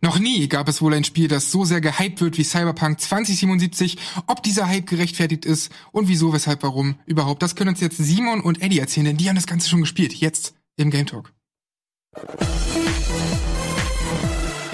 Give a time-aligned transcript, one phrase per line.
[0.00, 3.98] Noch nie gab es wohl ein Spiel, das so sehr gehypt wird wie Cyberpunk 2077.
[4.26, 8.40] Ob dieser Hype gerechtfertigt ist und wieso, weshalb, warum überhaupt, das können uns jetzt Simon
[8.40, 10.14] und Eddie erzählen, denn die haben das Ganze schon gespielt.
[10.14, 11.32] Jetzt im Game Talk.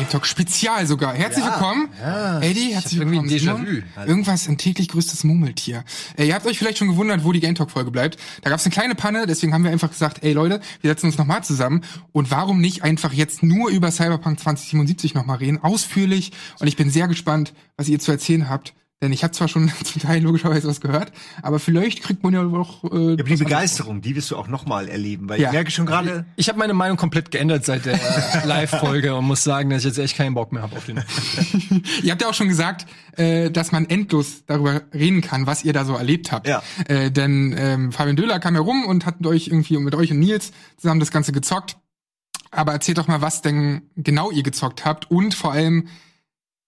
[0.08, 1.14] Talk Spezial sogar.
[1.14, 1.88] Herzlich Ja, willkommen.
[2.00, 2.40] ja.
[2.40, 3.28] Eddie, herzlich willkommen.
[3.28, 3.82] Simon.
[4.06, 5.84] Irgendwas, ein täglich größtes Murmeltier.
[6.16, 8.18] Äh, ihr habt euch vielleicht schon gewundert, wo die Game Talk Folge bleibt.
[8.42, 11.06] Da gab es eine kleine Panne, deswegen haben wir einfach gesagt, ey Leute, wir setzen
[11.06, 11.82] uns nochmal zusammen.
[12.12, 15.58] Und warum nicht einfach jetzt nur über Cyberpunk 2077 nochmal reden?
[15.62, 16.32] Ausführlich.
[16.60, 18.74] Und ich bin sehr gespannt, was ihr zu erzählen habt.
[19.04, 22.42] Denn ich habe zwar schon zum Teil logischerweise was gehört, aber vielleicht kriegt man ja
[22.42, 22.84] auch.
[22.84, 25.48] Äh, Ja, aber die Begeisterung, die wirst du auch noch mal erleben, weil Ja.
[25.48, 28.00] ich merke schon gerade, Ich habe meine Meinung komplett geändert seit der
[28.46, 31.02] Live-Folge und muss sagen, dass ich jetzt echt keinen Bock mehr habe auf den.
[32.02, 32.86] Ihr habt ja auch schon gesagt,
[33.18, 36.48] äh, dass man endlos darüber reden kann, was ihr da so erlebt habt.
[36.48, 36.62] Ja.
[36.88, 40.10] Äh, denn ähm, Fabian Döhler kam ja rum und hat mit euch irgendwie mit euch
[40.12, 41.76] und Nils zusammen das Ganze gezockt.
[42.50, 45.88] Aber erzählt doch mal, was denn genau ihr gezockt habt und vor allem,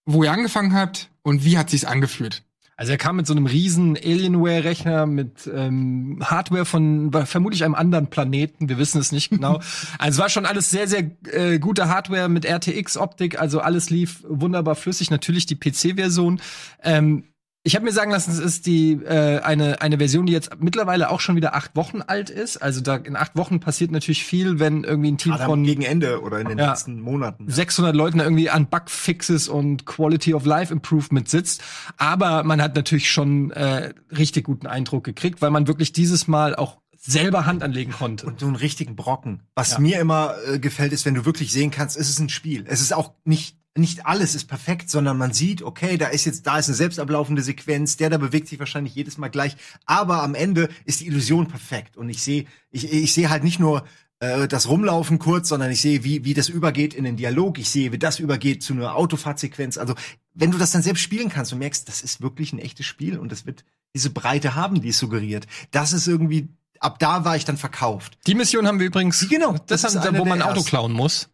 [0.07, 2.43] wo ihr angefangen habt und wie hat sich's angefühlt.
[2.77, 8.07] Also er kam mit so einem riesen Alienware-Rechner mit ähm, Hardware von vermutlich einem anderen
[8.07, 8.69] Planeten.
[8.69, 9.59] Wir wissen es nicht genau.
[9.99, 13.39] also war schon alles sehr, sehr äh, gute Hardware mit RTX-Optik.
[13.39, 15.09] Also alles lief wunderbar flüssig.
[15.09, 16.39] Natürlich die PC-Version.
[16.83, 17.23] Ähm,
[17.67, 21.09] ich habe mir sagen lassen, es ist die äh, eine eine Version, die jetzt mittlerweile
[21.09, 22.57] auch schon wieder acht Wochen alt ist.
[22.57, 25.81] Also da in acht Wochen passiert natürlich viel, wenn irgendwie ein Team gerade von gegen
[25.81, 26.69] Ende oder in den Ja.
[26.69, 27.43] letzten Monaten.
[27.49, 31.61] 600 Leuten irgendwie an Bugfixes und Quality of Life Improvement sitzt.
[31.97, 36.55] Aber man hat natürlich schon äh, richtig guten Eindruck gekriegt, weil man wirklich dieses Mal
[36.55, 38.25] auch selber Hand anlegen konnte.
[38.27, 39.43] Und so einen richtigen Brocken.
[39.55, 39.79] Was Ja.
[39.79, 42.65] mir immer äh, gefällt, ist, wenn du wirklich sehen kannst, es ist ein Spiel.
[42.67, 46.47] Es ist auch nicht nicht alles ist perfekt, sondern man sieht, okay, da ist jetzt
[46.47, 50.23] da ist eine selbst ablaufende Sequenz, der da bewegt sich wahrscheinlich jedes Mal gleich, aber
[50.23, 53.83] am Ende ist die Illusion perfekt und ich sehe ich, ich sehe halt nicht nur
[54.19, 57.59] äh, das Rumlaufen kurz, sondern ich sehe, wie, wie das übergeht in den Dialog.
[57.59, 59.77] Ich sehe, wie das übergeht zu einer Autofahrtsequenz.
[59.77, 59.93] Also,
[60.33, 63.19] wenn du das dann selbst spielen kannst und merkst, das ist wirklich ein echtes Spiel
[63.19, 63.63] und das wird
[63.95, 65.47] diese Breite haben, die es suggeriert.
[65.71, 66.49] Das ist irgendwie,
[66.79, 68.17] ab da war ich dann verkauft.
[68.27, 70.93] Die Mission haben wir übrigens, Genau, das, das ist haben, wo man ein Auto klauen
[70.93, 71.29] muss.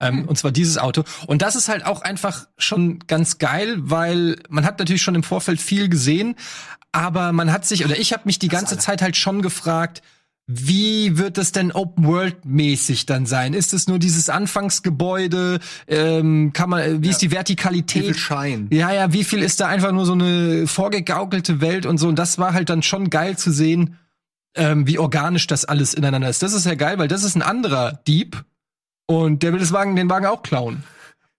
[0.00, 1.04] Ähm, Und zwar dieses Auto.
[1.26, 5.22] Und das ist halt auch einfach schon ganz geil, weil man hat natürlich schon im
[5.22, 6.34] Vorfeld viel gesehen,
[6.92, 10.02] aber man hat sich, oder ich habe mich die ganze Zeit halt schon gefragt,
[10.46, 13.54] wie wird es denn Open World mäßig dann sein?
[13.54, 15.58] Ist es nur dieses Anfangsgebäude?
[15.86, 18.04] Ähm, kann man, wie ist die Wie Vertikalität?
[18.04, 18.68] viel Schein.
[18.70, 22.08] Ja, ja, wie viel ist da einfach nur so eine vorgegaukelte Welt und so.
[22.08, 23.96] Und das war halt dann schon geil zu sehen,
[24.54, 26.42] ähm, wie organisch das alles ineinander ist.
[26.42, 28.44] Das ist ja geil, weil das ist ein anderer Dieb
[29.06, 30.84] und der will das Wagen, den Wagen auch klauen.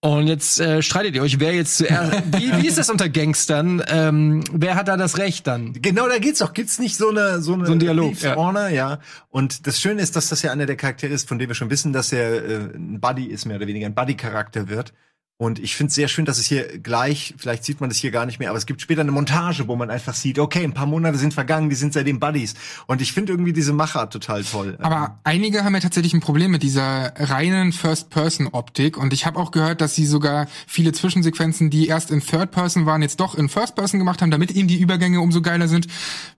[0.02, 2.12] Und jetzt äh, streitet ihr euch, wer jetzt zuerst.
[2.38, 3.82] wie, wie ist das unter Gangstern?
[3.88, 5.74] Ähm, wer hat da das Recht dann?
[5.74, 6.54] Genau, da geht's auch.
[6.54, 8.70] Gibt's nicht so eine so eine So ein Dialog, ja.
[8.70, 9.00] Ja.
[9.30, 11.72] Und das Schöne ist, dass das ja einer der Charaktere ist, von dem wir schon
[11.72, 14.94] wissen, dass er äh, ein Buddy ist, mehr oder weniger ein Buddy-Charakter wird.
[15.38, 18.12] Und ich finde es sehr schön, dass es hier gleich, vielleicht sieht man das hier
[18.12, 20.74] gar nicht mehr, aber es gibt später eine Montage, wo man einfach sieht, okay, ein
[20.74, 22.54] paar Monate sind vergangen, die sind seitdem Buddies.
[22.88, 24.78] Und ich finde irgendwie diese Machart total toll.
[24.80, 28.96] Aber einige haben ja tatsächlich ein Problem mit dieser reinen First-Person-Optik.
[28.96, 33.02] Und ich habe auch gehört, dass sie sogar viele Zwischensequenzen, die erst in Third-Person waren,
[33.02, 35.88] jetzt doch in First-Person gemacht haben, damit eben die Übergänge umso geiler sind.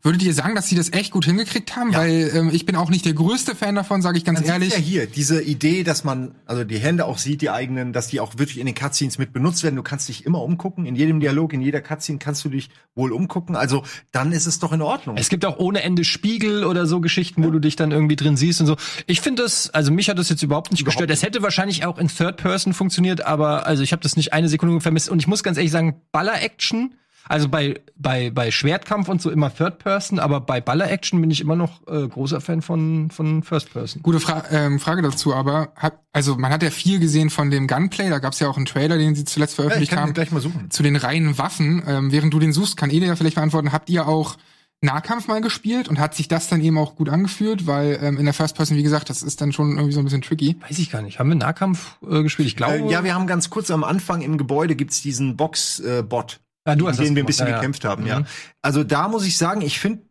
[0.02, 1.92] Würdet ihr sagen, dass sie das echt gut hingekriegt haben?
[1.92, 2.00] Ja.
[2.00, 4.74] Weil ähm, ich bin auch nicht der größte Fan davon, sage ich ganz Man ehrlich.
[4.74, 8.20] ja hier, diese Idee, dass man also die Hände auch sieht, die eigenen, dass die
[8.20, 9.76] auch wirklich in den Cutscenes mit benutzt werden.
[9.76, 10.86] Du kannst dich immer umgucken.
[10.86, 13.56] In jedem Dialog, in jeder Cutscene kannst du dich wohl umgucken.
[13.56, 15.18] Also dann ist es doch in Ordnung.
[15.18, 18.38] Es gibt auch ohne Ende Spiegel oder so Geschichten, wo du dich dann irgendwie drin
[18.38, 18.78] siehst und so.
[19.06, 21.12] Ich finde das, also mich hat das jetzt überhaupt nicht Überhaupt gestört.
[21.12, 24.48] Es hätte wahrscheinlich auch in Third Person funktioniert, aber also ich habe das nicht eine
[24.48, 25.10] Sekunde vermisst.
[25.10, 26.94] Und ich muss ganz ehrlich sagen, Baller-Action,
[27.30, 31.42] also bei, bei, bei Schwertkampf und so immer Third Person, aber bei Baller-Action bin ich
[31.42, 34.02] immer noch äh, großer Fan von, von First Person.
[34.02, 37.68] Gute Fra ähm, Frage dazu, aber hat, also man hat ja viel gesehen von dem
[37.68, 38.10] Gunplay.
[38.10, 40.10] Da gab es ja auch einen Trailer, den sie zuletzt ja, ich veröffentlicht kann haben.
[40.10, 40.70] den gleich mal suchen.
[40.72, 41.84] zu den reinen Waffen.
[41.88, 44.38] Ähm, während du den suchst, kann Ede ja vielleicht beantworten, habt ihr auch
[44.82, 48.26] Nahkampf mal gespielt und hat sich das dann eben auch gut angeführt, weil ähm, in
[48.26, 50.56] der First Person, wie gesagt, das ist dann schon irgendwie so ein bisschen tricky.
[50.68, 51.18] Weiß ich gar nicht.
[51.18, 52.48] Haben wir Nahkampf äh, gespielt?
[52.48, 52.76] Ich glaube.
[52.76, 56.88] Äh, ja, wir haben ganz kurz am Anfang im Gebäude gibt's diesen Box-Bot, Ah, du
[56.88, 57.58] hast den wir ein bisschen Ja, ja.
[57.60, 58.06] gekämpft haben.
[58.06, 58.20] Ja.
[58.20, 58.26] Mhm.
[58.62, 60.04] Also da muss ich sagen, ich finde,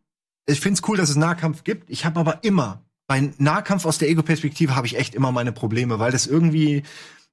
[0.46, 1.90] ich finde es cool, dass es Nahkampf gibt.
[1.90, 5.98] Ich habe aber immer bei Nahkampf aus der Ego-Perspektive habe ich echt immer meine Probleme,
[5.98, 6.82] weil das irgendwie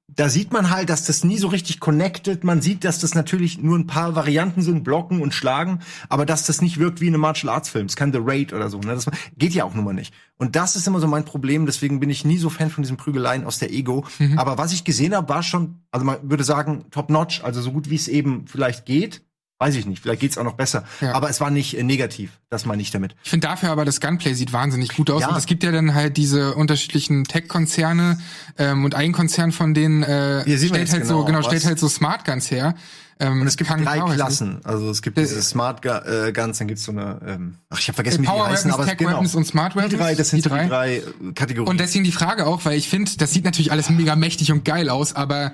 [0.08, 2.44] da sieht man halt, dass das nie so richtig connected.
[2.44, 6.46] Man sieht, dass das natürlich nur ein paar Varianten sind, blocken und schlagen, aber dass
[6.46, 7.86] das nicht wirkt wie eine Martial Arts Film.
[7.86, 8.78] Es kann The Raid oder so.
[8.78, 8.94] Ne?
[8.94, 10.14] Das geht ja auch nun mal nicht.
[10.36, 11.66] Und das ist immer so mein Problem.
[11.66, 14.04] Deswegen bin ich nie so Fan von diesen Prügeleien aus der Ego.
[14.18, 14.38] Mhm.
[14.38, 17.42] Aber was ich gesehen habe, war schon, also man würde sagen, top notch.
[17.42, 19.22] Also so gut wie es eben vielleicht geht.
[19.64, 20.02] Weiß ich nicht.
[20.02, 20.84] Vielleicht geht's auch noch besser.
[21.00, 21.14] Ja.
[21.14, 22.38] Aber es war nicht äh, negativ.
[22.50, 23.16] Das meine ich damit.
[23.24, 25.22] Ich finde dafür aber das Gunplay sieht wahnsinnig gut aus.
[25.22, 25.28] Ja.
[25.28, 28.18] Und es gibt ja dann halt diese unterschiedlichen Tech-Konzerne
[28.58, 31.88] ähm, und ein Konzern von denen äh, stellt halt so genau, genau stellt halt so
[31.88, 32.74] Smart Guns her.
[33.20, 34.60] Ähm, Und es gibt drei Klassen.
[34.64, 37.94] Also es gibt diese Smart äh, Guns, dann gibt's so eine, ähm, ach ich habe
[37.94, 39.10] vergessen, wie die Power heißen, Weapons, aber Tech genau.
[39.12, 39.90] Weapons und Smart Weapons.
[39.90, 40.66] Die drei, das sind Die die drei.
[40.66, 41.02] drei, äh,
[41.34, 41.70] Kategorien.
[41.70, 44.64] Und deswegen die Frage auch, weil ich finde, das sieht natürlich alles mega mächtig und
[44.64, 45.52] geil aus, aber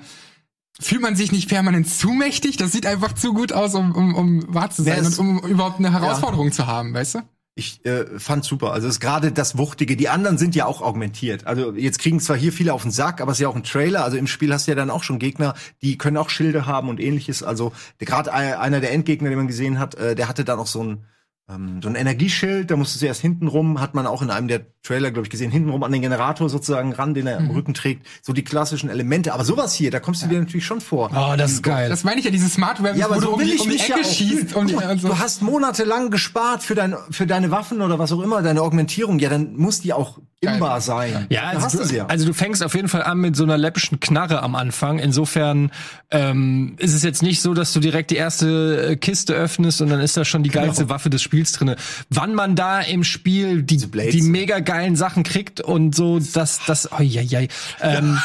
[0.79, 2.57] fühlt man sich nicht permanent zu mächtig?
[2.57, 5.79] Das sieht einfach zu gut aus, um, um, um wahr zu sein und um überhaupt
[5.79, 7.19] eine Herausforderung zu haben, weißt du?
[7.53, 8.71] Ich äh, fand super.
[8.71, 9.97] Also es ist gerade das Wuchtige.
[9.97, 11.45] Die anderen sind ja auch augmentiert.
[11.47, 13.63] Also jetzt kriegen zwar hier viele auf den Sack, aber es ist ja auch ein
[13.63, 14.05] Trailer.
[14.05, 16.87] Also im Spiel hast du ja dann auch schon Gegner, die können auch Schilde haben
[16.87, 17.43] und ähnliches.
[17.43, 20.81] Also gerade einer der Endgegner, den man gesehen hat, äh, der hatte dann auch so
[20.81, 21.05] ein
[21.49, 22.71] ähm, so ein Energieschild.
[22.71, 25.51] Da musstest du erst hintenrum, hat man auch in einem der Trailer, glaube ich, gesehen,
[25.51, 28.05] hintenrum an den Generator sozusagen ran, den er am Rücken trägt.
[28.21, 29.33] So die klassischen Elemente.
[29.33, 31.11] Aber sowas hier, da kommst du dir natürlich schon vor.
[31.15, 31.89] Oh, das ist geil.
[31.89, 33.53] Das meine ich ja, diese Smart Weapons, Ja, aber wo du so um will die,
[33.53, 34.31] ich um die mich ja Ecke auch schießt.
[34.51, 34.53] fühlen.
[34.55, 35.07] Um die, Guck mal, also.
[35.09, 39.19] Du hast monatelang gespart für, dein, für deine Waffen oder was auch immer, deine Augmentierung.
[39.19, 41.27] Ja, dann muss die auch Imbar sein.
[41.29, 42.07] Ja, also, du ja.
[42.07, 44.97] also du fängst auf jeden Fall an mit so einer läppischen Knarre am Anfang.
[44.97, 45.69] Insofern
[46.09, 49.89] ähm, ist es jetzt nicht so, dass du direkt die erste äh, Kiste öffnest und
[49.89, 51.75] dann ist da schon die geilste Waffe des Spiels drinne.
[52.09, 56.91] Wann man da im Spiel die, die mega geilen Sachen kriegt und so, das, das,
[56.91, 57.41] oh, ja, ja,
[57.79, 58.19] ähm,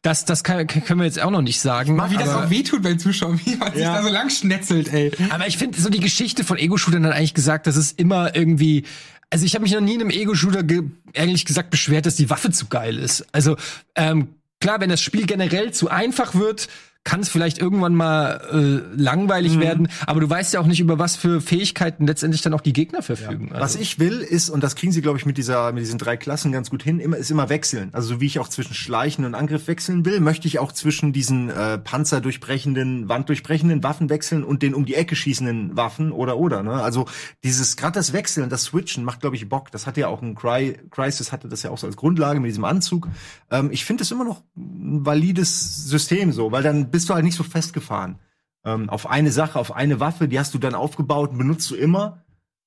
[0.00, 2.00] das, das kann, können wir jetzt auch noch nicht sagen.
[2.08, 3.96] Wie das auch wehtut beim Zuschauen, wie man sich Ja.
[3.96, 5.12] da so lang schnetzelt, ey.
[5.28, 8.84] Aber ich finde so die Geschichte von Ego-Shootern hat eigentlich gesagt, das ist immer irgendwie.
[9.30, 12.30] Also ich habe mich noch nie in einem Ego-Shooter ge ehrlich gesagt beschwert, dass die
[12.30, 13.26] Waffe zu geil ist.
[13.32, 13.56] Also
[13.94, 14.28] ähm,
[14.60, 16.68] klar, wenn das Spiel generell zu einfach wird,
[17.04, 19.88] kann es vielleicht irgendwann mal äh, langweilig werden.
[20.06, 23.02] Aber du weißt ja auch nicht, über was für Fähigkeiten letztendlich dann auch die Gegner
[23.02, 23.48] verfügen.
[23.50, 25.98] Was Also, ich will, ist, und das kriegen sie, glaube ich, mit dieser, mit diesen
[25.98, 27.88] drei Klassen ganz gut hin, immer, ist immer wechseln.
[27.92, 31.12] Also so wie ich auch zwischen Schleichen und Angriff wechseln will, möchte ich auch zwischen
[31.12, 36.62] diesen äh, panzerdurchbrechenden, wanddurchbrechenden Waffen wechseln und den um die Ecke schießenden Waffen oder oder.
[36.62, 36.74] Ne?
[36.74, 37.06] Also
[37.42, 39.70] dieses, gerade das Wechseln, das Switchen macht, glaube ich, Bock.
[39.70, 42.50] Das hatte ja auch ein Cry, Crisis hatte das ja auch so als Grundlage mit
[42.50, 43.08] diesem Anzug.
[43.50, 47.24] Ähm, ich finde es immer noch ein valides System so, weil dann bist du halt
[47.24, 48.18] nicht so festgefahren.
[48.64, 51.74] Ähm, auf eine Sache, auf eine Waffe, die hast du dann aufgebaut und benutzt du
[51.74, 52.24] immer.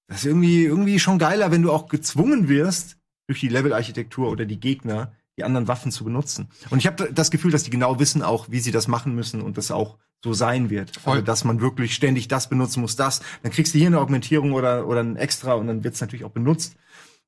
[0.07, 2.97] Das ist irgendwie, irgendwie schon geiler, wenn du auch gezwungen wirst,
[3.27, 6.49] durch die Levelarchitektur oder die Gegner, die anderen Waffen zu benutzen.
[6.69, 9.41] Und ich habe das Gefühl, dass die genau wissen auch, wie sie das machen müssen
[9.41, 10.97] und das auch so sein wird.
[10.97, 11.13] Voll.
[11.13, 13.21] Also, dass man wirklich ständig das benutzen muss, das.
[13.41, 16.25] Dann kriegst du hier eine Augmentierung oder, oder ein Extra und dann wird es natürlich
[16.25, 16.75] auch benutzt.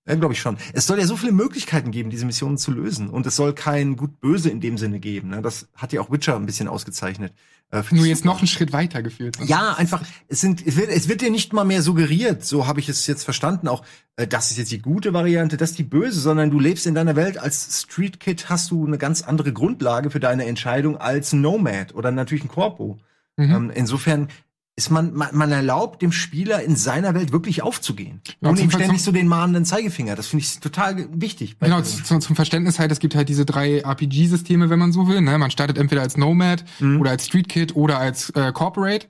[0.05, 0.57] Ja, glaube ich schon.
[0.73, 3.09] Es soll ja so viele Möglichkeiten geben, diese Missionen zu lösen.
[3.09, 5.29] Und es soll kein Gut-Böse in dem Sinne geben.
[5.29, 5.41] Ne?
[5.41, 7.33] Das hat ja auch Witcher ein bisschen ausgezeichnet.
[7.73, 9.37] Äh, Nur jetzt noch einen Schritt weiter geführt.
[9.45, 12.79] Ja, einfach, es sind, es wird, es wird dir nicht mal mehr suggeriert, so habe
[12.79, 13.83] ich es jetzt verstanden, auch,
[14.15, 16.93] äh, das ist jetzt die gute Variante, das ist die böse, sondern du lebst in
[16.93, 21.33] deiner Welt als Street Kid, hast du eine ganz andere Grundlage für deine Entscheidung als
[21.33, 22.99] Nomad oder natürlich ein Corpo.
[23.37, 23.51] Mhm.
[23.51, 24.27] Ähm, insofern
[24.75, 28.21] ist man, man, man erlaubt dem Spieler in seiner Welt wirklich aufzugehen.
[28.41, 30.15] Ja, ohne zum ihm ständig so den mahnenden Zeigefinger.
[30.15, 31.57] Das finde ich total wichtig.
[31.59, 35.21] Genau, zu, zum Verständnis halt, es gibt halt diese drei RPG-Systeme, wenn man so will.
[35.21, 35.37] Ne?
[35.37, 36.99] Man startet entweder als Nomad Mhm.
[37.01, 39.05] oder als Street Kid oder als äh, Corporate.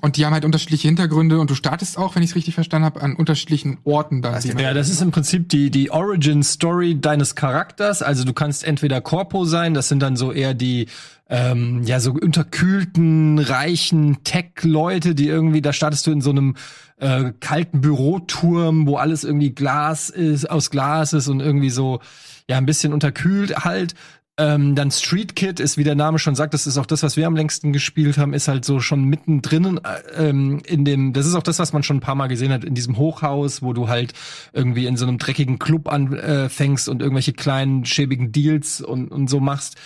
[0.00, 2.84] Und die haben halt unterschiedliche Hintergründe und du startest auch, wenn ich es richtig verstanden
[2.84, 4.34] habe, an unterschiedlichen Orten dann.
[4.34, 8.02] Also, Ja, das ist im Prinzip die, die Origin-Story deines Charakters.
[8.02, 10.88] Also du kannst entweder Corpo sein, das sind dann so eher die
[11.28, 16.54] ähm, ja so unterkühlten, reichen Tech-Leute, die irgendwie, da startest du in so einem
[16.98, 22.00] äh, kalten Büroturm, wo alles irgendwie Glas ist, aus Glas ist und irgendwie so
[22.48, 23.94] ja ein bisschen unterkühlt halt.
[24.38, 27.16] Ähm, dann Street Kid ist, wie der Name schon sagt, das ist auch das, was
[27.16, 31.26] wir am längst gespielt haben, ist halt so schon mittendrin äh, ähm, in dem, das
[31.26, 33.72] ist auch das, was man schon ein paar Mal gesehen hat, in diesem Hochhaus, wo
[33.72, 34.12] du halt
[34.52, 39.40] irgendwie in so einem dreckigen Club anfängst und irgendwelche kleinen, schäbigen Deals und, und so
[39.40, 39.76] machst.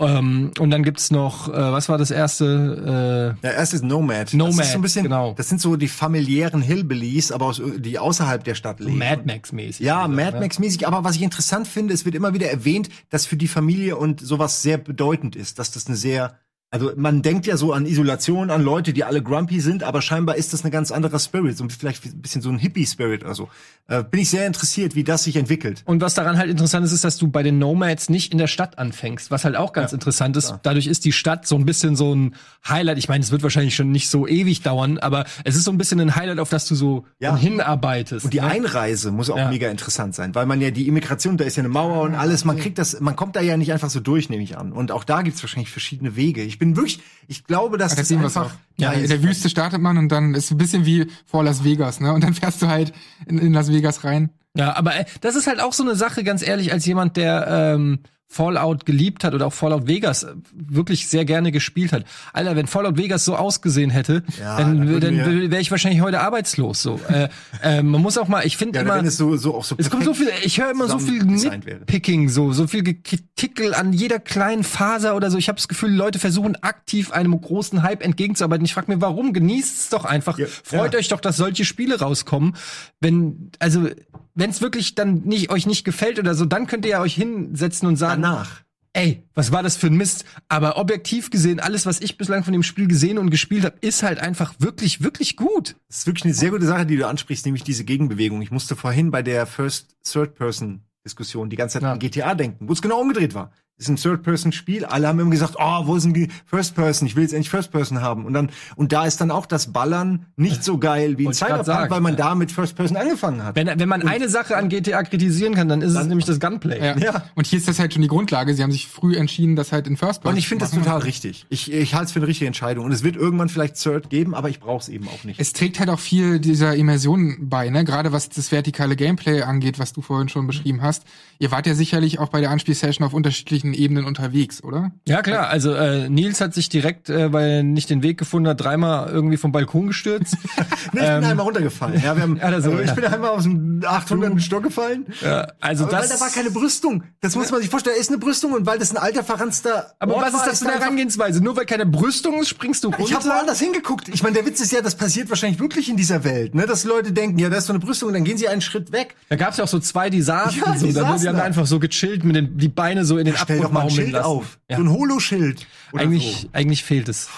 [0.00, 3.36] Ähm, und dann gibt's noch, äh, was war das erste?
[3.42, 4.26] Äh, Ja, erst ist Nomad.
[4.28, 5.34] das Nomad, ist so ein bisschen, genau.
[5.36, 8.98] Das sind so die familiären Hillbillies, aber aus, die außerhalb der Stadt leben.
[8.98, 9.84] Mad Max-mäßig.
[9.84, 10.40] Ja, wieder, Mad ne?
[10.40, 10.86] Max-mäßig.
[10.86, 14.20] Aber was ich interessant finde, es wird immer wieder erwähnt, dass für die Familie und
[14.20, 16.34] sowas sehr bedeutend ist, dass das eine sehr
[16.72, 20.36] also man denkt ja so an Isolation, an Leute, die alle grumpy sind, aber scheinbar
[20.36, 23.48] ist das eine ganz anderer Spirit, so vielleicht ein bisschen so ein Hippie-Spirit oder so.
[23.88, 25.82] Äh, bin ich sehr interessiert, wie das sich entwickelt.
[25.84, 28.46] Und was daran halt interessant ist, ist, dass du bei den Nomads nicht in der
[28.46, 30.54] Stadt anfängst, was halt auch ganz interessant ist.
[30.62, 32.36] Dadurch ist die Stadt so ein bisschen so ein
[32.68, 32.98] Highlight.
[32.98, 35.78] Ich meine, es wird wahrscheinlich schon nicht so ewig dauern, aber es ist so ein
[35.78, 37.36] bisschen ein Highlight, auf das du so Ja.
[37.36, 38.26] hinarbeitest.
[38.26, 38.46] Und die ne?
[38.46, 39.48] Einreise muss auch Ja.
[39.50, 42.44] mega interessant sein, weil man ja die Immigration, da ist ja eine Mauer und alles,
[42.44, 44.70] man kriegt das, man kommt da ja nicht einfach so durch, nehme ich an.
[44.70, 46.42] Und auch da gibt's wahrscheinlich verschiedene Wege.
[46.42, 48.50] Ich bin wirklich, ich glaube, dass Ah, das das einfach, auch.
[48.76, 51.98] Ja, in der Wüste startet man und dann ist ein bisschen wie vor Las Vegas,
[51.98, 52.12] ne?
[52.12, 52.92] Und dann fährst du halt
[53.26, 54.30] in, in Las Vegas rein.
[54.56, 57.46] Ja, aber äh, das ist halt auch so eine Sache, ganz ehrlich, als jemand, der
[57.74, 58.00] ähm,
[58.32, 62.04] Fallout geliebt hat oder auch Fallout Vegas äh, wirklich sehr gerne gespielt hat.
[62.32, 66.20] Alter, wenn Fallout Vegas so ausgesehen hätte, Ja, dann, dann dann wäre ich wahrscheinlich heute
[66.20, 66.80] arbeitslos.
[66.80, 67.28] So, äh,
[67.60, 70.04] äh, man muss auch mal, ich finde Ja, immer, es so, so so es kommt
[70.04, 71.24] so viel, ich höre immer so viel.
[71.24, 75.36] Nitpicking, so, so viel Getickel an jeder kleinen Faser oder so.
[75.36, 78.64] Ich habe das Gefühl, Leute versuchen aktiv einem großen Hype entgegenzuarbeiten.
[78.64, 79.32] Ich frage mir, warum?
[79.32, 80.38] Genießt es doch einfach.
[80.38, 82.54] Ja, Freut euch doch, dass solche Spiele rauskommen.
[83.00, 83.88] Wenn, also,
[84.34, 87.14] wenn es wirklich dann nicht, euch nicht gefällt oder so, dann könnt ihr ja euch
[87.14, 88.62] hinsetzen und sagen, Danach.
[88.92, 90.24] ey, was war das für ein Mist?
[90.48, 94.02] Aber objektiv gesehen, alles, was ich bislang von dem Spiel gesehen und gespielt habe, ist
[94.02, 95.76] halt einfach wirklich, wirklich gut.
[95.88, 98.42] Das ist wirklich eine sehr gute Sache, die du ansprichst, nämlich diese Gegenbewegung.
[98.42, 101.92] Ich musste vorhin bei der First Third Person Diskussion die ganze Zeit Ja.
[101.92, 103.52] an GTA denken, wo es genau umgedreht war.
[103.80, 104.84] Das ist ein Third-Person-Spiel.
[104.84, 107.08] Alle haben immer gesagt, oh, wo ist denn die First-Person?
[107.08, 108.26] Ich will jetzt endlich First-Person haben.
[108.26, 111.64] Und dann, und da ist dann auch das Ballern nicht so geil wie in Cyberpunk,
[111.64, 112.18] sagen, weil man ja.
[112.18, 113.56] da mit First-Person angefangen hat.
[113.56, 116.38] Wenn, wenn man eine Sache an GTA kritisieren kann, dann ist es Dann- nämlich das
[116.38, 116.78] Gunplay.
[116.78, 116.98] Ja.
[116.98, 117.24] Ja.
[117.34, 118.52] Und hier ist das halt schon die Grundlage.
[118.52, 120.98] Sie haben sich früh entschieden, das halt in First Person Und ich finde das total
[120.98, 121.46] richtig.
[121.48, 122.84] Ich, ich halte es für eine richtige Entscheidung.
[122.84, 125.40] Und es wird irgendwann vielleicht Third geben, aber ich brauche es eben auch nicht.
[125.40, 127.86] Es trägt halt auch viel dieser Immersion bei, ne?
[127.86, 131.04] Gerade was das vertikale Gameplay angeht, was du vorhin schon beschrieben hast.
[131.40, 134.92] Ihr wart ja sicherlich auch bei der Anspielsession auf unterschiedlichen Ebenen unterwegs, oder?
[135.08, 135.48] Ja, klar.
[135.48, 139.08] Also äh, Nils hat sich direkt, äh, weil er nicht den Weg gefunden hat, dreimal
[139.08, 140.36] irgendwie vom Balkon gestürzt.
[140.92, 142.02] Nee, ich bin einmal runtergefallen.
[142.02, 142.94] Ja, wir haben, Ja, so, also, ich ja.
[142.94, 144.42] bin einmal aus dem 800.
[144.42, 145.06] Stock gefallen.
[145.20, 146.10] ja, also Aber das.
[146.10, 147.04] weil da war keine Brüstung.
[147.20, 147.96] Das muss man sich vorstellen.
[147.96, 150.58] Da ist eine Brüstung und weil das ein alter verranzter aber Ort was ist das
[150.60, 151.42] für eine Herangehensweise?
[151.42, 153.04] Nur weil keine Brüstung ist, springst du runter?
[153.04, 154.08] Ich habe woanders hingeguckt.
[154.08, 156.66] Ich meine, der Witz ist ja, das passiert wahrscheinlich wirklich in dieser Welt, ne?
[156.66, 158.92] Dass Leute denken, ja, da ist so eine Brüstung und dann gehen sie einen Schritt
[158.92, 159.16] weg.
[159.28, 160.92] Da gab's ja auch so zwei, die saßen Ja, so, die
[161.32, 161.44] da, saßen die haben da.
[161.44, 163.90] einfach so gechillt mit den die Beine so in den Stell Abgrund doch mal ein
[163.90, 164.26] Schild lassen.
[164.26, 164.58] auf.
[164.68, 164.76] Ja.
[164.76, 165.66] So ein Holoschild.
[165.94, 166.48] eigentlich, so.
[166.52, 167.28] eigentlich fehlt es.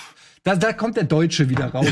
[0.45, 1.87] Da, da kommt der Deutsche wieder raus.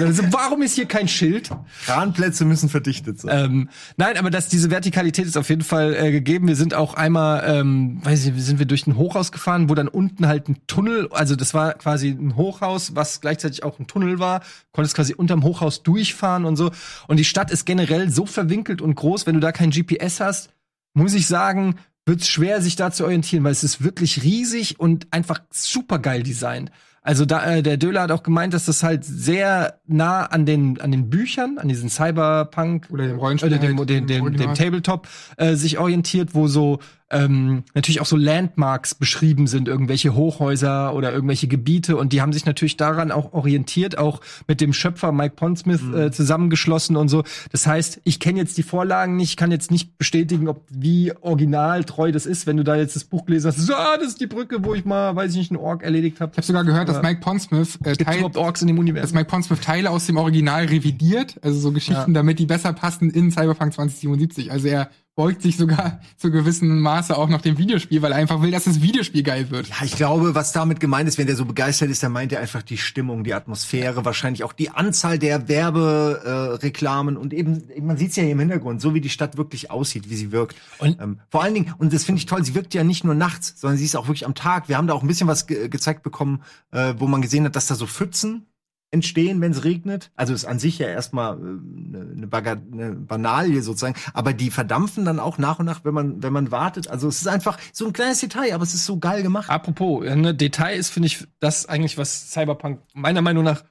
[0.00, 1.50] Also, warum ist hier kein Schild?
[1.84, 3.44] Kranplätze müssen verdichtet sein.
[3.44, 6.48] Ähm, nein, aber dass diese Vertikalität ist auf jeden Fall äh, gegeben.
[6.48, 9.86] Wir sind auch einmal, ähm, weiß ich, sind wir durch ein Hochhaus gefahren, wo dann
[9.86, 14.18] unten halt ein Tunnel, also das war quasi ein Hochhaus, was gleichzeitig auch ein Tunnel
[14.18, 14.40] war.
[14.72, 16.72] Konntest quasi unterm Hochhaus durchfahren und so.
[17.06, 20.50] Und die Stadt ist generell so verwinkelt und groß, wenn du da kein GPS hast,
[20.94, 25.06] muss ich sagen, wird's schwer, sich da zu orientieren, weil es ist wirklich riesig und
[25.12, 26.70] einfach super geil designt.
[27.04, 30.80] Also da, äh, der Döler hat auch gemeint, dass das halt sehr nah an den
[30.80, 34.22] an den Büchern, an diesen Cyberpunk Oder dem Rollenspiel oder dem, halt, dem, dem, dem
[34.22, 34.54] Original.
[34.54, 36.78] Tabletop äh, sich orientiert, wo so
[37.12, 42.32] ähm, natürlich auch so Landmarks beschrieben sind, irgendwelche Hochhäuser oder irgendwelche Gebiete und die haben
[42.32, 45.94] sich natürlich daran auch orientiert, auch mit dem Schöpfer Mike Pondsmith Mhm.
[45.94, 47.22] äh, zusammengeschlossen und so.
[47.50, 52.12] Das heißt, ich kenne jetzt die Vorlagen nicht, kann jetzt nicht bestätigen, ob wie originaltreu
[52.12, 53.58] das ist, wenn du da jetzt das Buch gelesen hast.
[53.58, 56.20] So, ah, das ist die Brücke, wo ich mal, weiß ich nicht, einen Ork erledigt
[56.20, 56.32] habe.
[56.32, 59.16] Ich habe sogar gehört, dass Mike Pondsmith äh, Teil, Orks in dem dass Universum?
[59.16, 63.30] Mike Pondsmith Teile aus dem Original revidiert, also so Geschichten, damit die besser passen in
[63.30, 64.50] Cyberpunk 2077.
[64.50, 68.40] Also er beugt sich sogar zu gewissen Maße auch noch dem Videospiel, weil er einfach
[68.40, 69.68] will, dass das Videospiel geil wird.
[69.68, 72.40] Ja, ich glaube, was damit gemeint ist, wenn der so begeistert ist, dann meint er
[72.40, 77.98] einfach die Stimmung, die Atmosphäre, wahrscheinlich auch die Anzahl der Werbereklamen äh, und eben, man
[77.98, 80.56] sieht's ja hier im Hintergrund, so wie die Stadt wirklich aussieht, wie sie wirkt.
[80.78, 83.14] Und- ähm, vor allen Dingen, und das finde ich toll, sie wirkt ja nicht nur
[83.14, 84.68] nachts, sondern sie ist auch wirklich am Tag.
[84.68, 87.54] Wir haben da auch ein bisschen was ge gezeigt bekommen, äh, wo man gesehen hat,
[87.56, 88.46] dass da so Pfützen
[88.92, 90.12] entstehen, wenn es regnet.
[90.14, 94.50] Also ist an sich ja erstmal eine äh, ne Baga- ne Banalie sozusagen, aber die
[94.50, 96.88] verdampfen dann auch nach und nach, wenn man wenn man wartet.
[96.88, 99.50] Also es ist einfach so ein kleines Detail, aber es ist so geil gemacht.
[99.50, 103.64] Apropos, äh, ne, Detail ist, finde ich, das eigentlich, was Cyberpunk meiner Meinung nach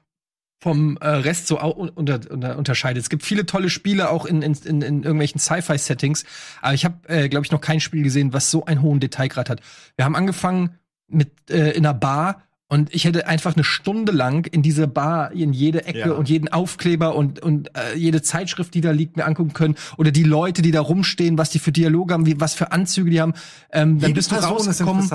[0.60, 3.02] vom äh, Rest so unter, unter, unterscheidet.
[3.02, 6.24] Es gibt viele tolle Spiele auch in, in, in, in irgendwelchen Sci-Fi-Settings,
[6.60, 9.50] aber ich habe, äh, glaube ich, noch kein Spiel gesehen, was so einen hohen Detailgrad
[9.50, 9.60] hat.
[9.96, 14.46] Wir haben angefangen mit äh, in einer Bar und ich hätte einfach eine Stunde lang
[14.46, 16.12] in diese Bar, in jede Ecke Ja.
[16.12, 19.74] und jeden Aufkleber und, und äh, jede Zeitschrift, die da liegt, mir angucken können.
[19.98, 23.10] Oder die Leute, die da rumstehen, was die für Dialoge haben, wie, was für Anzüge
[23.10, 23.34] die haben.
[23.72, 25.06] Ähm, dann Jede bist du Person ist rausgekommen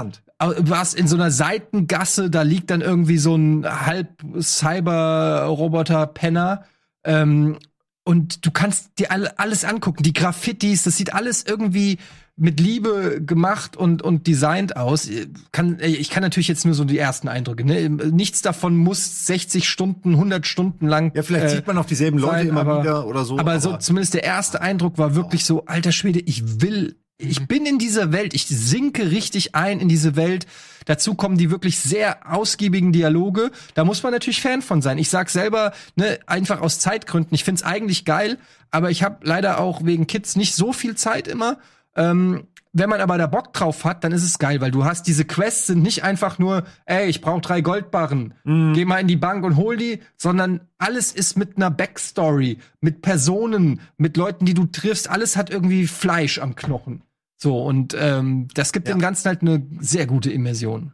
[0.70, 4.10] warst in so einer Seitengasse, da liegt dann irgendwie so ein halb
[4.40, 6.64] Cyber-Roboter-Penner.
[7.06, 7.58] Ähm,
[8.04, 10.04] und du kannst dir all, alles angucken.
[10.04, 11.98] Die Graffitis, das sieht alles irgendwie
[12.40, 15.10] mit Liebe gemacht und, und designt aus.
[15.52, 17.66] Kann, ich kann natürlich jetzt nur so die ersten Eindrücke.
[17.66, 17.90] Ne?
[17.90, 21.12] Nichts davon muss 60 Stunden, 100 Stunden lang.
[21.16, 23.40] Ja, vielleicht äh, sieht man auch dieselben Leute sein, immer aber- wieder oder so.
[23.40, 27.66] aber so zumindest der erste Eindruck war wirklich so, alter Schwede, ich will, ich bin
[27.66, 30.46] in dieser Welt, ich sinke richtig ein in diese Welt.
[30.86, 33.50] Dazu kommen die wirklich sehr ausgiebigen Dialoge.
[33.74, 35.00] Da muss man natürlich Fan von sein.
[35.00, 38.38] Ich sag selber, ne, einfach aus Zeitgründen, ich find's eigentlich geil,
[38.70, 41.58] aber ich habe leider auch wegen Kids nicht so viel Zeit immer.
[41.98, 45.08] Ähm, wenn man aber da Bock drauf hat, dann ist es geil, weil du hast
[45.08, 49.16] diese Quests sind nicht einfach nur, ey, ich brauche drei Goldbarren, geh mal in die
[49.16, 54.54] Bank und hol die, sondern alles ist mit einer Backstory, mit Personen, mit Leuten, die
[54.54, 57.02] du triffst, alles hat irgendwie Fleisch am Knochen.
[57.38, 58.94] So, und ähm, das gibt Ja.
[58.96, 60.92] dem Ganzen halt eine sehr gute Immersion.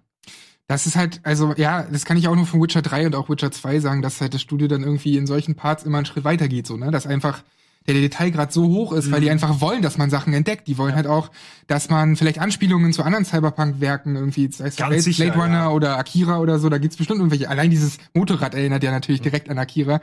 [0.68, 3.30] Das ist halt, also ja, das kann ich auch nur von Witcher 3 und auch
[3.30, 6.24] Witcher 2 sagen, dass halt das Studio dann irgendwie in solchen Parts immer einen Schritt
[6.24, 6.92] weiter geht, so, ne?
[6.92, 7.44] Dass einfach
[7.88, 9.24] der Detailgrad so hoch ist, weil Mhm.
[9.24, 10.68] die einfach wollen, dass man Sachen entdeckt.
[10.68, 11.32] Die wollen halt auch,
[11.68, 15.70] dass man vielleicht Anspielungen zu anderen Cyberpunk-Werken irgendwie, sei es Blade, sicher, Blade Runner ja.
[15.70, 17.50] oder Akira oder so, da gibt's bestimmt irgendwelche.
[17.50, 19.24] Allein dieses Motorrad erinnert ja natürlich Mhm.
[19.26, 20.00] direkt an Akira.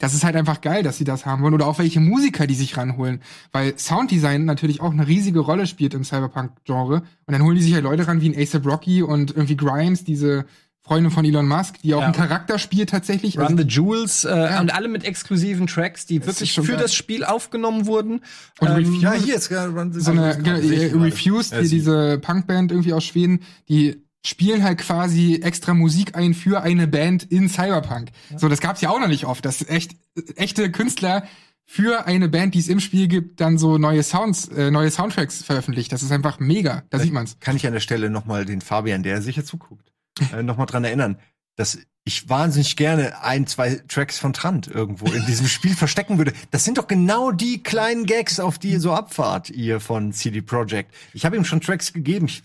[0.00, 1.54] Das ist halt einfach geil, dass sie das haben wollen.
[1.54, 3.20] Oder auch welche Musiker, die sich ranholen.
[3.52, 6.96] Weil Sounddesign natürlich auch eine riesige Rolle spielt im Cyberpunk-Genre.
[6.96, 10.02] Und dann holen die sich halt Leute ran wie ein ASAP Rocky und irgendwie Grimes,
[10.02, 10.46] diese
[10.86, 12.04] Freundin von Elon Musk, die auch Ja.
[12.06, 13.38] einen Charakter spielt tatsächlich.
[13.38, 16.72] Run Also, the Jewels äh, und alle mit exklusiven Tracks, die wirklich ist schon für
[16.72, 16.82] geil.
[16.82, 18.20] das Spiel aufgenommen wurden.
[18.60, 21.02] Und Ähm, Ja, hier ist Run the so eine genau.
[21.02, 26.16] Refused, Ja, hier sie- diese Punkband irgendwie aus Schweden, die spielen halt quasi extra Musik
[26.16, 28.10] ein für eine Band in Cyberpunk.
[28.36, 29.92] So, das gab's ja auch noch nicht oft, dass echt
[30.36, 31.24] echte Künstler
[31.66, 35.42] für eine Band, die es im Spiel gibt, dann so neue Sounds, äh, neue Soundtracks
[35.42, 35.92] veröffentlicht.
[35.92, 36.82] Das ist einfach mega.
[36.90, 37.38] Da sieht man's.
[37.40, 39.90] Kann ich an der Stelle noch mal den Fabian, der sicher zuguckt,
[40.32, 41.18] äh, noch mal dran erinnern,
[41.56, 46.34] dass ich wahnsinnig gerne ein, zwei Tracks von Trant irgendwo in diesem Spiel verstecken würde.
[46.50, 50.42] Das sind doch genau die kleinen Gags, auf die ihr so abfahrt, ihr von CD
[50.42, 50.94] Projekt.
[51.14, 52.26] Ich habe ihm schon Tracks gegeben.
[52.26, 52.42] Ich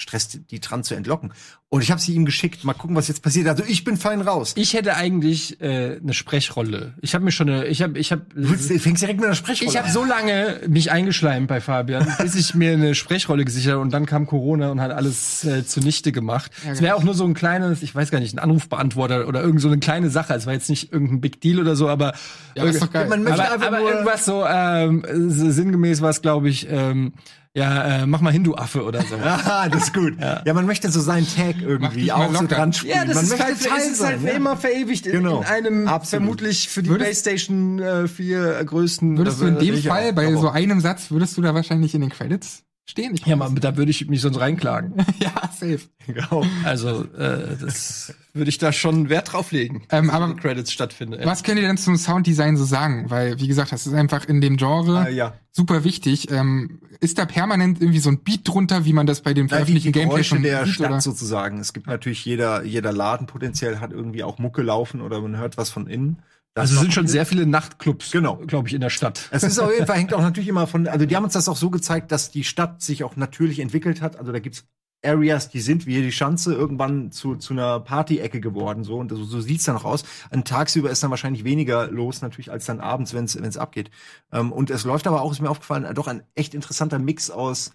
[0.00, 1.32] Stress, die Trant zu entlocken.
[1.68, 2.64] Und ich habe sie ihm geschickt.
[2.64, 3.46] Mal gucken, was jetzt passiert.
[3.46, 4.54] Also ich bin fein raus.
[4.56, 6.94] ich hätte eigentlich äh, eine Sprechrolle.
[7.02, 9.36] Ich habe mir schon eine, ich habe, ich habe, Du willst, fängst direkt mit einer
[9.36, 13.72] Sprechrolle ich habe so lange mich eingeschleimt bei Fabian, bis ich mir eine Sprechrolle gesichert
[13.74, 16.50] habe und dann kam Corona und hat alles äh, zunichte gemacht.
[16.66, 19.60] Es wäre auch nur so ein kleines, ich weiß gar nicht, ein Anrufbeantworter oder irgend
[19.60, 20.32] so eine kleine Sache.
[20.34, 22.14] Es war jetzt nicht irgendein Big Deal oder so, aber
[22.56, 23.06] Ja, ist doch geil.
[23.06, 26.66] Man möchte aber, einfach aber nur- irgendwas so ähm, sinngemäß war es, glaube ich.
[26.70, 27.12] Ähm,
[27.56, 29.16] ja, äh, mach mal Hindu Affe oder so.
[29.22, 30.14] Ah, das ist gut.
[30.20, 30.42] Ja.
[30.54, 32.94] man möchte so seinen Tag irgendwie auch so dran spielen.
[32.96, 34.28] Ja, das man ist möchte halt, Teil ist sein, halt ja.
[34.30, 35.40] für immer verewigt in, Genau.
[35.40, 36.22] in einem Absolut.
[36.24, 39.18] vermutlich für die Würdest- PlayStation äh, 4 größten.
[39.18, 41.94] Würdest du in dem Fall auch, bei aber- so einem Satz, würdest du da wahrscheinlich
[41.94, 43.14] in den Credits stehen?
[43.14, 44.94] Ich ja, man, da würde ich mich sonst reinklagen.
[45.20, 45.80] ja, safe.
[46.06, 46.44] Genau.
[46.64, 49.82] Also, äh, das würde ich da schon Wert drauf legen.
[49.90, 51.18] Ähm, aber die Credits stattfinden.
[51.24, 53.10] Was könnt ihr denn zum Sounddesign so sagen?
[53.10, 55.34] Weil, wie gesagt, das ist einfach in dem Genre Ah, ja.
[55.52, 56.30] super wichtig.
[56.30, 59.92] Ähm, ist da permanent irgendwie so ein Beat drunter, wie man das bei dem veröffentlichten
[59.92, 60.74] die Gameplay Geräusche schon der sieht?
[60.74, 61.00] Stadt Oder?
[61.00, 61.58] sozusagen.
[61.58, 65.56] Es gibt natürlich jeder, jeder Laden potenziell hat irgendwie auch Mucke laufen oder man hört
[65.56, 66.18] was von innen.
[66.54, 68.36] Das Also es sind schon sehr viele Nachtclubs, Genau.
[68.36, 69.28] glaube ich, in der Stadt.
[69.30, 71.48] Es ist auf jeden Fall, hängt auch natürlich immer von, also die haben uns das
[71.48, 74.16] auch so gezeigt, dass die Stadt sich auch natürlich entwickelt hat.
[74.16, 74.64] Also da gibt's
[75.02, 78.98] Areas, die sind wie hier die Schanze irgendwann zu, zu einer Party-Ecke geworden, so.
[78.98, 80.04] Und so, so sieht's dann auch aus.
[80.30, 83.90] Und tagsüber ist dann wahrscheinlich weniger los, natürlich, als dann abends, wenn's wenn's abgeht.
[84.32, 87.72] Ähm, und es läuft aber auch, ist mir aufgefallen, doch ein echt interessanter Mix aus,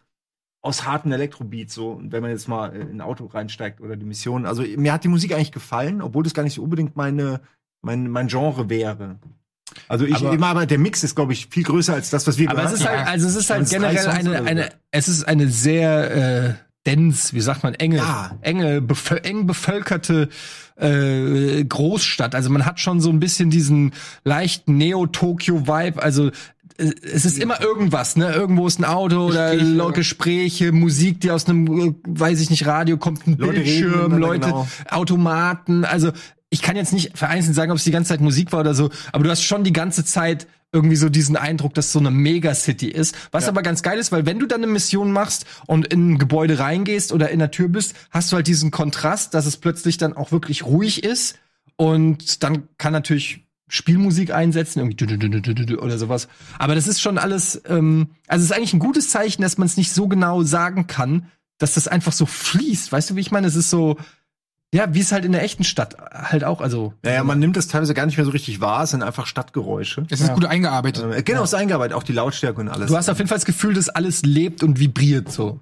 [0.61, 1.91] aus harten Elektrobeats, so.
[1.91, 4.45] Und wenn man jetzt mal äh, in ein Auto reinsteigt oder die Mission.
[4.45, 7.41] Also mir hat die Musik eigentlich gefallen, obwohl das gar nicht so unbedingt meine,
[7.85, 9.15] mein, mein Genre wäre.
[9.87, 12.37] Also ich Aber- immer, aber der Mix ist, glaube ich, viel größer als das, was
[12.37, 12.97] wir Aber es ist haben.
[12.97, 16.53] halt, also es ist halt generell eine, eine, es ist eine sehr äh,
[16.85, 18.37] dense, wie sagt man, enge, Ja.
[18.41, 20.29] enge, bevö eng bevölkerte
[20.77, 22.35] äh, Großstadt.
[22.35, 23.93] Also man hat schon so ein bisschen diesen
[24.23, 26.01] leichten Neo-Tokyo-Vibe.
[26.01, 26.27] Also
[26.77, 28.31] äh, es ist immer irgendwas, ne?
[28.33, 29.75] Irgendwo ist ein Auto oder Gespräche.
[29.77, 33.63] Gespräche, Gespräche Musik, die aus einem, äh, weiß ich nicht, Radio kommt, ein Leute reden
[33.63, 34.67] Bildschirm, miteinander, Leute, genau.
[34.91, 35.85] Automaten.
[35.85, 36.11] Also
[36.55, 38.89] ich kann jetzt nicht vereinzelt sagen, ob es die ganze Zeit Musik war oder so,
[39.11, 42.11] aber du hast schon die ganze Zeit irgendwie so diesen Eindruck, dass es so eine
[42.11, 43.13] Megacity ist.
[43.31, 46.17] Was aber ganz geil ist, weil wenn du dann eine Mission machst und in ein
[46.17, 49.97] Gebäude reingehst oder in der Tür bist, hast du halt diesen Kontrast, dass es plötzlich
[49.97, 51.37] dann auch wirklich ruhig ist
[51.75, 56.29] und dann kann natürlich Spielmusik einsetzen, irgendwie oder sowas.
[56.57, 59.65] Aber das ist schon alles, ähm, also es ist eigentlich ein gutes Zeichen, dass man
[59.65, 62.93] es nicht so genau sagen kann, dass das einfach so fließt.
[62.93, 63.47] Weißt du, wie ich meine?
[63.47, 63.97] Es ist so,
[64.75, 66.93] ja, wie es halt in der echten Stadt halt auch, also.
[67.01, 70.05] Naja, man nimmt das teilweise gar nicht mehr so richtig wahr, es sind einfach Stadtgeräusche.
[70.09, 71.13] Es ist gut eingearbeitet.
[71.13, 72.89] Äh, Genau, es ist eingearbeitet, auch die Lautstärke und alles.
[72.89, 75.59] Du hast auf jeden Fall das Gefühl, dass alles lebt und vibriert so.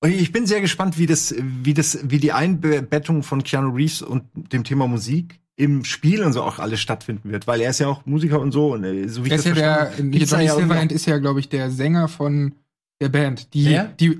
[0.00, 4.02] Und ich bin sehr gespannt, wie das, wie das, wie die Einbettung von Keanu Reeves
[4.02, 7.78] und dem Thema Musik im Spiel und so auch alles stattfinden wird, weil er ist
[7.78, 10.04] ja auch Musiker und so und äh, so wie Der ich ist ja das der,
[10.06, 12.54] gibt's da Johnny ja Silverhand ist ja, glaube ich, der Sänger von
[13.00, 13.54] der Band.
[13.54, 13.84] Die, Wer?
[13.84, 14.18] die,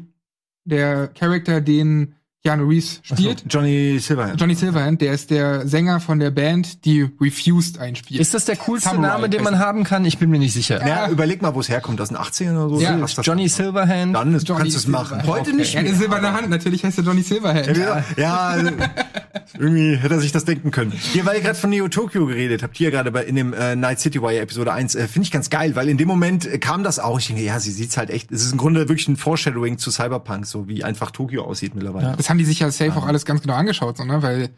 [0.65, 3.43] der Charakter, den Keanu Reeves spielt.
[3.43, 4.41] auch- Johnny Silverhand.
[4.41, 8.21] Johnny Silverhand, der ist der Sänger von der Band, die Refused einspielt.
[8.21, 10.05] Ist das der coolste Samurai Name, den man haben kann?
[10.05, 10.85] Ich bin mir nicht sicher.
[10.85, 12.81] Ja, überleg mal, wo es herkommt, aus den 80ern oder so.
[12.81, 14.17] Ja, das- Johnny Silverhand.
[14.17, 15.21] Dann ist, Johnny kannst du es machen.
[15.21, 15.29] Silverhand.
[15.29, 15.93] Heute nicht Er hat mehr.
[15.93, 17.77] eine silberne Hand, natürlich heißt er Johnny Silverhand.
[17.77, 18.73] Ja, ja, äh,
[19.57, 20.91] irgendwie hätte er sich das denken können.
[20.91, 23.77] Hier, weil ihr gerade von Neo Tokyo geredet habt, hier gerade bei in dem äh,
[23.77, 26.59] Night City Wire Episode 1, äh, finde ich ganz geil, weil in dem Moment äh,
[26.59, 27.21] kam das auch.
[27.21, 28.33] Ich denke, ja, sie sieht's halt echt.
[28.33, 32.15] Es ist im Grunde wirklich ein Foreshadowing zu Cyberpunk, so wie einfach Tokio aussieht mittlerweile.
[32.17, 34.23] Das haben die sich ja safe auch alles ganz genau angeschaut, so, ne?
[34.23, 34.51] Weil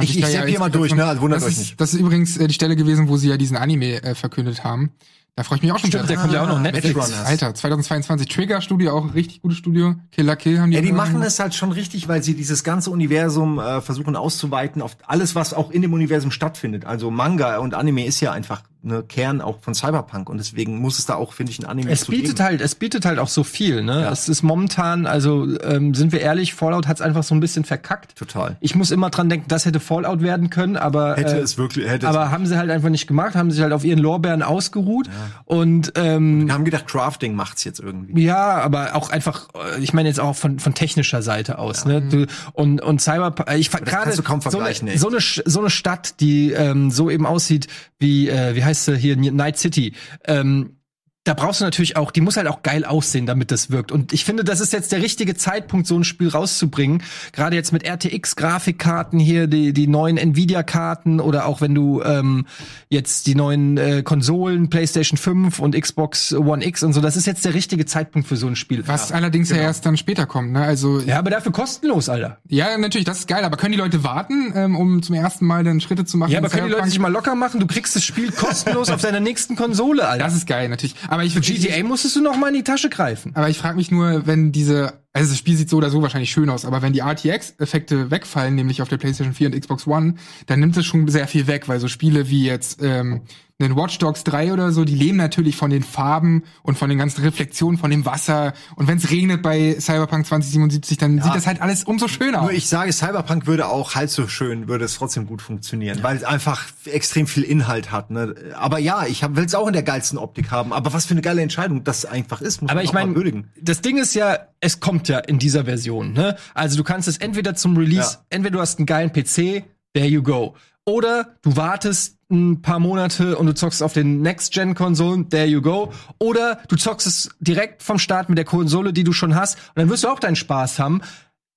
[0.00, 1.04] Ich- ich zapp hier mal durch, ne?
[1.04, 1.80] Also wundert das euch ist, nicht.
[1.80, 4.90] Das ist übrigens äh, die Stelle gewesen, wo sie ja diesen Anime äh, verkündet haben.
[5.36, 7.06] Da freue ich mich auch schon Stimmt, der kommt ja auch noch Magic Netflix.
[7.08, 7.24] Runners.
[7.26, 9.94] Alter, 2022 Trigger Studio, auch ein richtig gutes Studio.
[10.12, 10.76] Killer Kill haben die.
[10.76, 14.82] Ja, die machen es halt schon richtig, weil sie dieses ganze Universum äh, versuchen auszuweiten
[14.82, 16.84] auf alles, was auch in dem Universum stattfindet.
[16.84, 20.98] Also Manga und Anime ist ja einfach ne Kern auch von Cyberpunk und deswegen muss
[20.98, 22.44] es da auch, finde ich, ein Anime Es bietet geben.
[22.44, 24.02] halt, es bietet halt auch so viel, ne?
[24.02, 24.10] Ja.
[24.12, 28.16] Es ist momentan, also ähm, sind wir ehrlich, Fallout hat's einfach so ein bisschen verkackt.
[28.16, 28.56] Total.
[28.60, 31.88] Ich muss immer dran denken, das hätte Fallout werden können, aber Hätte äh, es wirklich,
[31.88, 35.08] hätte aber haben sie halt einfach nicht gemacht, haben sich halt auf ihren Lorbeeren ausgeruht
[35.44, 38.22] und ähm, es, haben gedacht, Crafting macht's jetzt irgendwie.
[38.22, 42.00] ja, aber auch einfach, äh, ich meine jetzt auch von, von technischer Seite aus, ne?
[42.02, 44.22] Du, und und Cyberpunk, ich ver- gerade so,
[44.58, 47.66] eine, so eine so eine Stadt, die ähm, so eben aussieht
[47.98, 49.94] wie äh, wie heißt sie hier Night City.
[50.24, 50.79] Ähm,
[51.24, 53.92] da brauchst du natürlich auch, die muss halt auch geil aussehen, damit das wirkt.
[53.92, 57.02] Und ich finde, das ist jetzt der richtige Zeitpunkt, so ein Spiel rauszubringen.
[57.32, 62.46] Gerade jetzt mit RTX-Grafikkarten hier, die, die neuen Nvidia-Karten oder auch wenn du ähm,
[62.88, 67.26] jetzt die neuen äh, Konsolen, PlayStation 5 und Xbox One X und so, das ist
[67.26, 68.88] jetzt der richtige Zeitpunkt für so ein Spiel.
[68.88, 70.62] Was allerdings ja erst dann später kommt, ne?
[70.62, 72.38] Also Ja, aber dafür kostenlos, Alter.
[72.48, 75.64] ja, natürlich, das ist geil, aber können die Leute warten, ähm, um zum ersten Mal
[75.64, 76.32] dann Schritte zu machen?
[76.32, 77.60] Ja, aber können die Leute sich mal locker machen?
[77.60, 80.24] Du kriegst das Spiel kostenlos auf deiner nächsten Konsole, Alter.
[80.24, 80.94] Das ist geil, natürlich.
[81.10, 83.32] Aber ich Für GTA musstest du noch mal in die Tasche greifen.
[83.34, 86.30] Aber ich frage mich nur, wenn diese, also das Spiel sieht so oder so wahrscheinlich
[86.30, 90.14] schön aus, aber wenn die RTX-Effekte wegfallen, nämlich auf der PlayStation 4 und Xbox One,
[90.46, 93.22] dann nimmt es schon sehr viel weg, weil so Spiele wie jetzt ähm,
[93.64, 96.98] einen Watch Dogs 3 oder so, die leben natürlich von den Farben und von den
[96.98, 98.54] ganzen Reflexionen von dem Wasser.
[98.76, 102.50] Und wenn es regnet bei Cyberpunk 2077, dann sieht das halt alles umso schöner Nur
[102.50, 102.52] aus.
[102.52, 106.24] ich sage, Cyberpunk würde auch halb so schön, würde es trotzdem gut funktionieren, weil es
[106.24, 108.10] einfach extrem viel Inhalt hat.
[108.10, 108.34] Ne?
[108.54, 110.72] Aber ja, ich will es auch in der geilsten Optik haben.
[110.72, 113.04] Aber was für eine geile Entscheidung das einfach ist, muss Aber man ich auch mal
[113.04, 113.50] meine, würdigen.
[113.60, 116.12] das Ding ist ja, es kommt ja in dieser Version.
[116.12, 116.36] Ne?
[116.54, 118.24] Also du kannst es entweder zum Release, Ja.
[118.30, 120.54] entweder du hast einen geilen PC, there you go.
[120.86, 125.92] Oder du wartest ein paar Monate und du zockst auf den Next-Gen-Konsolen, there you go.
[126.18, 129.76] Oder du zockst es direkt vom Start mit der Konsole, die du schon hast, und
[129.76, 131.00] dann wirst du auch deinen Spaß haben.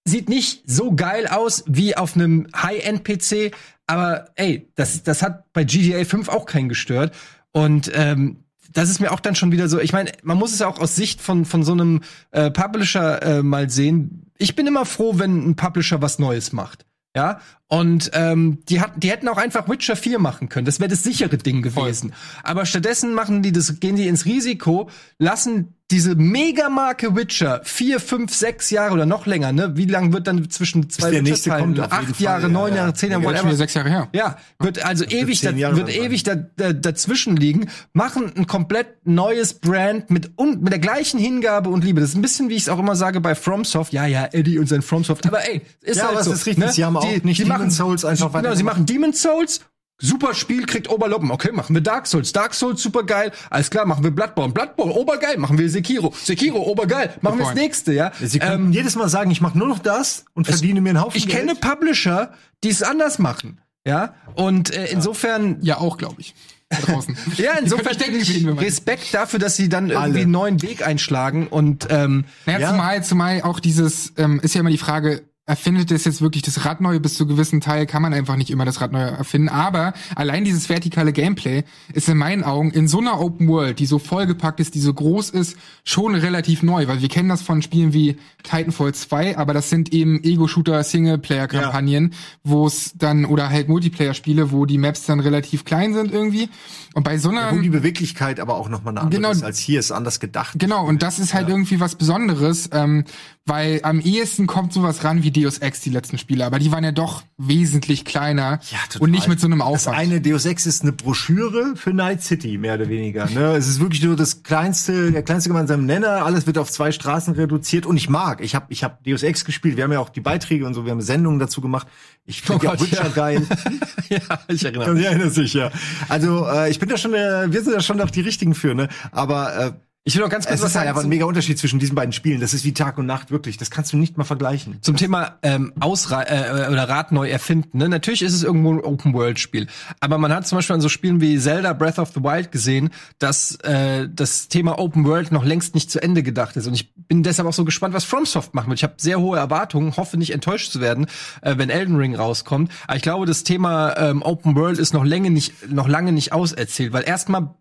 [0.05, 3.53] Sieht nicht so geil aus wie auf einem High-End-PC,
[3.87, 7.13] aber ey, das, das hat bei GTA 5 auch keinen gestört.
[7.51, 8.42] Und ähm,
[8.73, 10.79] das ist mir auch dann schon wieder so, ich meine, man muss es ja auch
[10.79, 14.31] aus Sicht von, von so einem äh, Publisher äh, mal sehen.
[14.37, 16.85] Ich bin immer froh, wenn ein Publisher was Neues macht.
[17.15, 20.65] Ja, und ähm, die, hat, die hätten auch einfach Witcher 4 machen können.
[20.65, 22.11] Das wäre das sichere Ding gewesen.
[22.41, 28.33] Aber stattdessen machen die das, gehen die ins Risiko, lassen diese Megamarke Witcher vier, fünf,
[28.33, 29.73] sechs Jahre oder noch länger, ne?
[29.75, 32.77] Wie lang wird dann zwischen zwei der nächste kommt, Acht Jahre, ja, neun ja.
[32.77, 33.47] Jahre, zehn Jahre, Ja, Schon whatever.
[33.49, 34.09] wieder sechs Jahre her.
[34.13, 36.03] Ja, wird also ewig, da, zehn Jahre wird dann sein.
[36.05, 41.19] ewig da, da, dazwischen liegen, machen ein komplett neues Brand mit, un, mit der gleichen
[41.19, 42.01] Hingabe und Liebe.
[42.01, 43.93] Das ist ein bisschen, wie ich es auch immer sage bei FromSoft.
[43.93, 45.27] Ja, ja, Eddie und sein FromSoft.
[45.27, 46.31] Aber ey, ist Ja, halt aber so.
[46.33, 46.71] ist richtig.
[46.71, 49.61] Sie haben auch nicht die Demon's machen, Souls einfach Genau, sie machen Demon's Souls.
[49.99, 51.31] Super Spiel, kriegt Oberloppen.
[51.31, 52.33] Okay, machen wir Dark Souls.
[52.33, 53.31] Dark Souls, super geil.
[53.49, 54.51] Alles klar, machen wir Bloodborne.
[54.51, 55.37] Bloodborne, obergeil.
[55.37, 56.13] Machen wir Sekiro.
[56.21, 57.13] Sekiro, obergeil.
[57.21, 58.11] Machen wir das nächste, ja.
[58.21, 61.17] Sie können jedes Mal sagen, ich mache nur noch das und verdiene mir einen Haufen
[61.17, 61.39] Ich Geld.
[61.47, 63.59] kenne Publisher, die es anders machen.
[63.85, 66.33] Ja, und äh, insofern Ja, auch, glaube ich.
[66.69, 67.15] Draußen.
[67.37, 68.57] Ja, insofern meinen.
[68.57, 70.19] Respekt dafür, dass sie dann irgendwie Alle.
[70.21, 72.69] einen neuen Weg einschlagen und ähm, Naja, Ja.
[72.71, 76.63] zumal, zumal auch dieses, ähm, ist ja immer die Frage, erfindet es jetzt wirklich das
[76.63, 76.99] Rad neu?
[76.99, 79.49] Bis zu gewissen Teil kann man einfach nicht immer das Rad neu erfinden.
[79.49, 83.85] Aber allein dieses vertikale Gameplay ist in meinen Augen in so einer Open World, die
[83.85, 86.87] so vollgepackt ist, die so groß ist, schon relativ neu.
[86.87, 92.13] Weil wir kennen das von Spielen wie Titanfall 2, aber das sind eben Ego-Shooter, Singleplayer-Kampagnen,
[92.43, 96.49] wo es dann, oder halt Multiplayer-Spiele, wo die Maps dann relativ klein sind irgendwie.
[96.93, 97.51] Und bei so einer...
[97.51, 99.31] wo die Beweglichkeit aber auch noch mal eine andere Genau.
[99.31, 100.57] ist als hier, ist anders gedacht.
[100.57, 103.03] Genau, und das ist halt irgendwie was Besonderes, ähm,
[103.45, 106.83] weil am ehesten kommt sowas ran wie Deus Ex, die letzten Spiele, aber die waren
[106.83, 109.97] ja doch wesentlich kleiner Ja, und nicht mit so einem Das Aufwand.
[109.97, 113.29] eine Deus Ex ist eine Broschüre für Night City, mehr oder weniger.
[113.29, 113.55] Ne?
[113.55, 116.25] Es ist wirklich nur das kleinste, der kleinste gemeinsame Nenner.
[116.25, 117.85] Alles wird auf zwei Straßen reduziert.
[117.85, 119.75] Und ich mag, ich habe ich hab Deus Ex gespielt.
[119.77, 121.87] Wir haben ja auch die Beiträge und so, wir haben Sendungen dazu gemacht.
[122.25, 123.09] Ich finde Oh ja Gott, Witcher ja.
[123.09, 123.47] geil.
[124.09, 125.71] ja, ich erinnere Ja, erinnert sich, ja.
[126.09, 128.73] Also äh, ich bin da schon, äh, wir sind da schon noch die richtigen für,
[128.75, 128.87] ne?
[129.11, 129.71] Aber äh,
[130.05, 131.79] Ich will noch ganz kurz es was ist halt sagen einfach ein mega Unterschied zwischen
[131.79, 132.41] diesen beiden Spielen.
[132.41, 133.55] Das ist wie Tag und Nacht, wirklich.
[133.55, 134.79] Das kannst du nicht mal vergleichen.
[134.81, 137.77] zum Thema ähm, Ausra äh, oder Rad neu erfinden.
[137.77, 137.87] Ne?
[137.87, 139.67] Natürlich ist es irgendwo ein Open-World-Spiel,
[140.01, 142.89] aber man hat zum Beispiel an so Spielen wie Zelda Breath of the Wild gesehen,
[143.17, 146.67] dass äh, das Thema Open-World noch längst nicht zu Ende gedacht ist.
[146.67, 148.79] Und ich bin deshalb auch so gespannt, was FromSoft machen wird.
[148.79, 151.05] Ich habe sehr hohe Erwartungen, hoffe nicht enttäuscht zu werden,
[151.41, 152.69] äh, wenn Elden Ring rauskommt.
[152.87, 156.33] Aber ich glaube, das Thema ähm, Open World ist noch lange nicht noch lange nicht
[156.33, 157.55] auserzählt, weil erstmal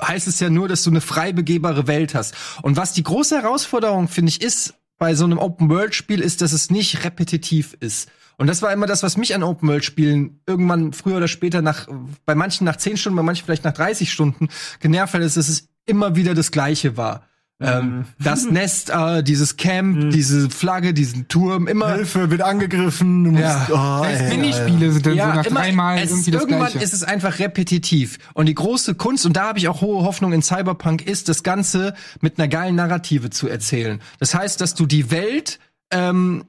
[0.00, 2.34] heißt es ja nur, dass du eine frei begehbare Welt hast.
[2.62, 6.70] Und was die große Herausforderung, finde ich, ist bei so einem Open-World-Spiel, ist, dass es
[6.70, 8.10] nicht repetitiv ist.
[8.36, 11.88] Und das war immer das, was mich an Open-World-Spielen irgendwann früher oder später nach,
[12.24, 14.48] bei manchen nach 10 Stunden, bei manchen vielleicht nach 30 Stunden
[14.80, 17.26] genervt hat, ist, dass es immer wieder das Gleiche war.
[17.62, 18.04] Ähm, Mhm.
[18.18, 21.94] das Nest, äh, dieses Camp, diese Flagge, diesen Turm, immer.
[21.94, 23.24] Hilfe, wird angegriffen.
[23.24, 24.00] Du musst, Ja.
[24.00, 26.84] oh, ey, Minispiele sind dann so nach immer- dreimal es irgendwie das irgendwann Gleiche.
[26.84, 28.18] ist es einfach repetitiv.
[28.32, 31.42] Und die große Kunst, und da habe ich auch hohe Hoffnung in Cyberpunk, ist, das
[31.42, 34.00] Ganze mit einer geilen Narrative zu erzählen.
[34.18, 35.58] Das heißt, dass du die Welt,
[35.90, 36.44] ähm,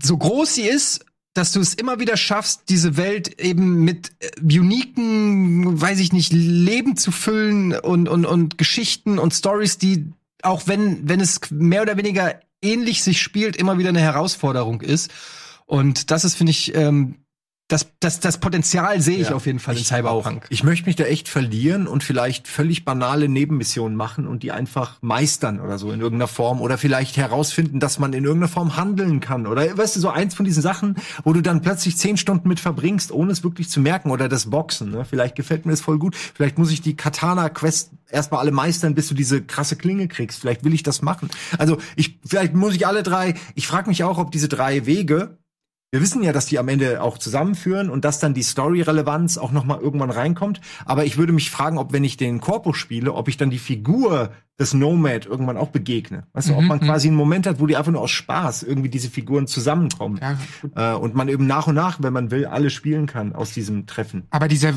[0.00, 4.58] so groß sie ist, dass du es immer wieder schaffst, diese Welt eben mit äh,
[4.58, 10.06] uniken, weiß ich nicht, Leben zu füllen und, und, und Geschichten und Stories, die,
[10.42, 15.10] auch wenn, wenn es mehr oder weniger ähnlich sich spielt, immer wieder eine Herausforderung ist.
[15.66, 17.16] Und das ist, finde ich, ähm,
[17.70, 20.46] das, das, das Potenzial sehe ich Ja, auf jeden Fall in Cyberpunk.
[20.50, 24.98] Ich möchte mich da echt verlieren und vielleicht völlig banale Nebenmissionen machen und die einfach
[25.02, 29.20] meistern oder so in irgendeiner Form oder vielleicht herausfinden, dass man in irgendeiner Form handeln
[29.20, 32.48] kann oder weißt du so eins von diesen Sachen, wo du dann plötzlich zehn Stunden
[32.48, 34.90] mit verbringst, ohne es wirklich zu merken oder das Boxen.
[34.90, 35.04] Ne?
[35.04, 36.16] Vielleicht gefällt mir das voll gut.
[36.16, 40.40] Vielleicht muss ich die Katana-Quest erstmal alle meistern, bis du diese krasse Klinge kriegst.
[40.40, 41.30] Vielleicht will ich das machen.
[41.58, 43.34] Also ich, vielleicht muss ich alle drei.
[43.54, 45.38] Ich frage mich auch, ob diese drei Wege
[45.92, 49.50] wir wissen ja, dass die am Ende auch zusammenführen und dass dann die Story-Relevanz auch
[49.50, 50.60] noch mal irgendwann reinkommt.
[50.84, 53.58] Aber ich würde mich fragen, ob wenn ich den Korpus spiele, ob ich dann die
[53.58, 56.26] Figur des Nomad irgendwann auch begegne.
[56.32, 58.90] Weißt du, ob man quasi einen Moment hat, wo die einfach nur aus Spaß irgendwie
[58.90, 60.20] diese Figuren zusammenkommen.
[60.20, 60.94] Ja.
[60.94, 63.86] Äh, und man eben nach und nach, wenn man will, alle spielen kann aus diesem
[63.86, 64.26] Treffen.
[64.30, 64.74] Aber dieser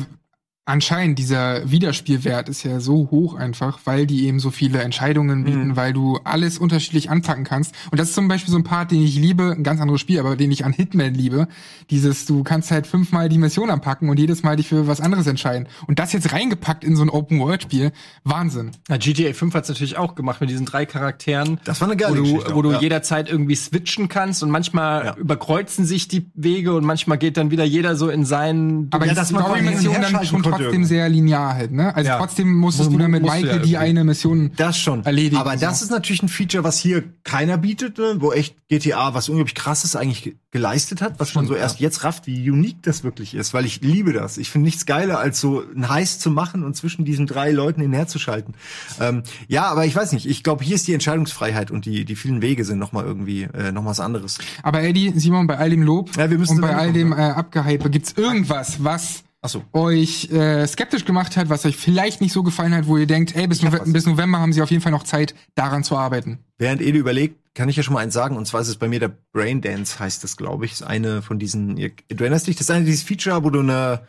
[0.66, 5.68] anscheinend dieser Wiederspielwert ist ja so hoch einfach, weil die eben so viele Entscheidungen bieten,
[5.68, 5.76] Mhm.
[5.76, 7.74] weil du alles unterschiedlich anpacken kannst.
[7.90, 10.18] Und das ist zum Beispiel so ein Part, den ich liebe, ein ganz anderes Spiel,
[10.20, 11.48] aber den ich an Hitman liebe.
[11.90, 15.26] Dieses, du kannst halt fünfmal die Mission anpacken und jedes Mal dich für was anderes
[15.26, 15.68] entscheiden.
[15.86, 17.92] Und das jetzt reingepackt in so ein Open-World-Spiel,
[18.24, 18.70] Wahnsinn.
[18.88, 21.60] Ja, GTA 5 hat es natürlich auch gemacht mit diesen drei Charakteren.
[21.64, 22.80] Das war eine geile wo du, Geschichte wo du ja.
[22.80, 25.16] jederzeit irgendwie switchen kannst und manchmal Ja.
[25.16, 28.88] überkreuzen sich die Wege und manchmal geht dann wieder jeder so in seinen.
[28.92, 31.94] Aber Ja, allem Story-Mission dann schon trotzdem sehr linear halt, ne?
[31.94, 32.18] Also Ja.
[32.18, 35.04] trotzdem musstest Mu- du dann mit Michael ja die eine Mission Das schon.
[35.04, 35.36] erledigen.
[35.36, 35.84] Aber das so.
[35.86, 38.16] ist natürlich ein Feature, was hier keiner bietet, ne?
[38.18, 42.04] wo echt GTA was unglaublich krasses eigentlich ge geleistet hat, was man so erst jetzt
[42.04, 44.38] rafft, wie unique das wirklich ist, weil ich liebe das.
[44.38, 47.80] Ich finde nichts geiler, als so ein Heiß zu machen und zwischen diesen drei Leuten
[47.80, 48.54] hinherzuschalten.
[49.00, 50.26] Ähm, ja, aber ich weiß nicht.
[50.26, 53.48] Ich glaube, hier ist die Entscheidungsfreiheit und die, die vielen Wege sind noch mal irgendwie
[53.52, 54.38] äh, noch was anderes.
[54.62, 57.20] Aber Eddie, Simon, bei all dem Lob Ja, wir müssen und bei all dem kommen.
[57.20, 59.62] äh, Abgehype, gibt's irgendwas, was so.
[59.72, 63.36] euch äh, skeptisch gemacht hat, was euch vielleicht nicht so gefallen hat, wo ihr denkt,
[63.36, 66.38] ey, bis, Nove bis November haben sie auf jeden Fall noch Zeit, daran zu arbeiten.
[66.58, 68.88] Während Ede überlegt, kann ich ja schon mal eins sagen, und zwar ist es bei
[68.88, 70.72] mir der Braindance, heißt das, glaube ich.
[70.72, 73.60] Ist eine von diesen, ihr, du erinnerst dich, das ist eine dieses Feature, wo du
[73.60, 74.00] eine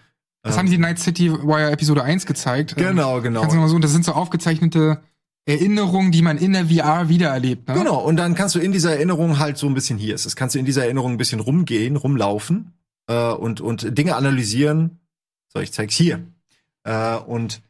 [0.43, 2.75] Das haben sie in Night City Wire Episode 1 gezeigt.
[2.75, 3.41] Genau, genau.
[3.41, 4.99] Kannst du mal so, das sind so aufgezeichnete
[5.47, 7.67] Erinnerungen, die man in der VR wiedererlebt.
[7.67, 7.75] Ne?
[7.75, 10.25] Genau, und dann kannst du in dieser Erinnerung halt so ein bisschen hier ist.
[10.25, 12.73] Das kannst du in dieser Erinnerung ein bisschen rumgehen, rumlaufen
[13.07, 14.99] äh, und, und Dinge analysieren.
[15.55, 16.27] So, ich zeig's hier.
[16.83, 17.61] Äh, und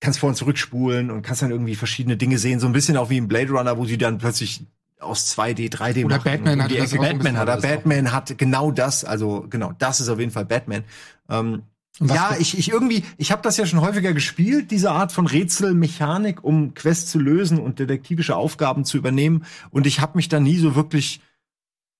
[0.00, 3.08] kannst vor und zurückspulen und kannst dann irgendwie verschiedene Dinge sehen, so ein bisschen auch
[3.08, 4.64] wie im Blade Runner, wo sie dann plötzlich
[4.98, 7.62] aus 2D, 3D Oder machen Batman die das Batman hat.
[7.62, 10.82] Batman hat genau das, also genau, das ist auf jeden Fall Batman.
[11.28, 11.62] Ähm,
[12.00, 16.42] ja, ich, ich irgendwie, ich habe das ja schon häufiger gespielt, diese Art von Rätselmechanik,
[16.44, 19.44] um Quests zu lösen und detektivische Aufgaben zu übernehmen.
[19.70, 21.20] Und ich habe mich da nie so wirklich.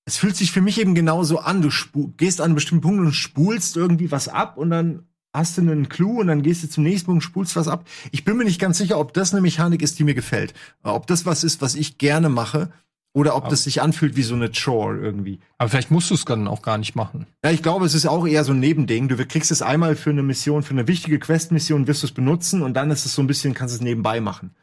[0.09, 1.61] Es fühlt sich für mich eben genauso an.
[1.61, 1.69] Du
[2.17, 5.03] gehst an einen bestimmten Punkt und spulst irgendwie was ab und dann
[5.35, 7.85] hast du einen Clou und dann gehst du zum nächsten Punkt, spulst was ab.
[8.11, 10.55] Ich bin mir nicht ganz sicher, ob das eine Mechanik ist, die mir gefällt.
[10.83, 12.73] Ob das was ist, was ich gerne mache.
[13.13, 15.41] Oder ob das sich anfühlt wie so eine Chore irgendwie.
[15.59, 17.27] Aber vielleicht musst du es dann auch gar nicht machen.
[17.45, 19.09] Ja, ich glaube, es ist auch eher so ein Nebending.
[19.09, 22.63] Du kriegst es einmal für eine Mission, für eine wichtige Quest-Mission wirst du es benutzen
[22.63, 24.55] und dann ist es so ein bisschen, kannst du es nebenbei machen.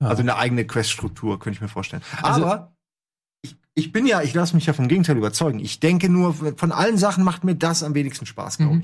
[0.00, 0.08] Ja.
[0.08, 2.02] Also eine eigene Quest-Struktur, könnte ich mir vorstellen.
[2.22, 2.75] Also- Aber
[3.76, 5.60] ich, ich bin ja, ich lasse mich ja vom Gegenteil überzeugen.
[5.60, 8.82] Ich denke nur, von allen Sachen macht mir das am wenigsten Spaß, glaube Mhm.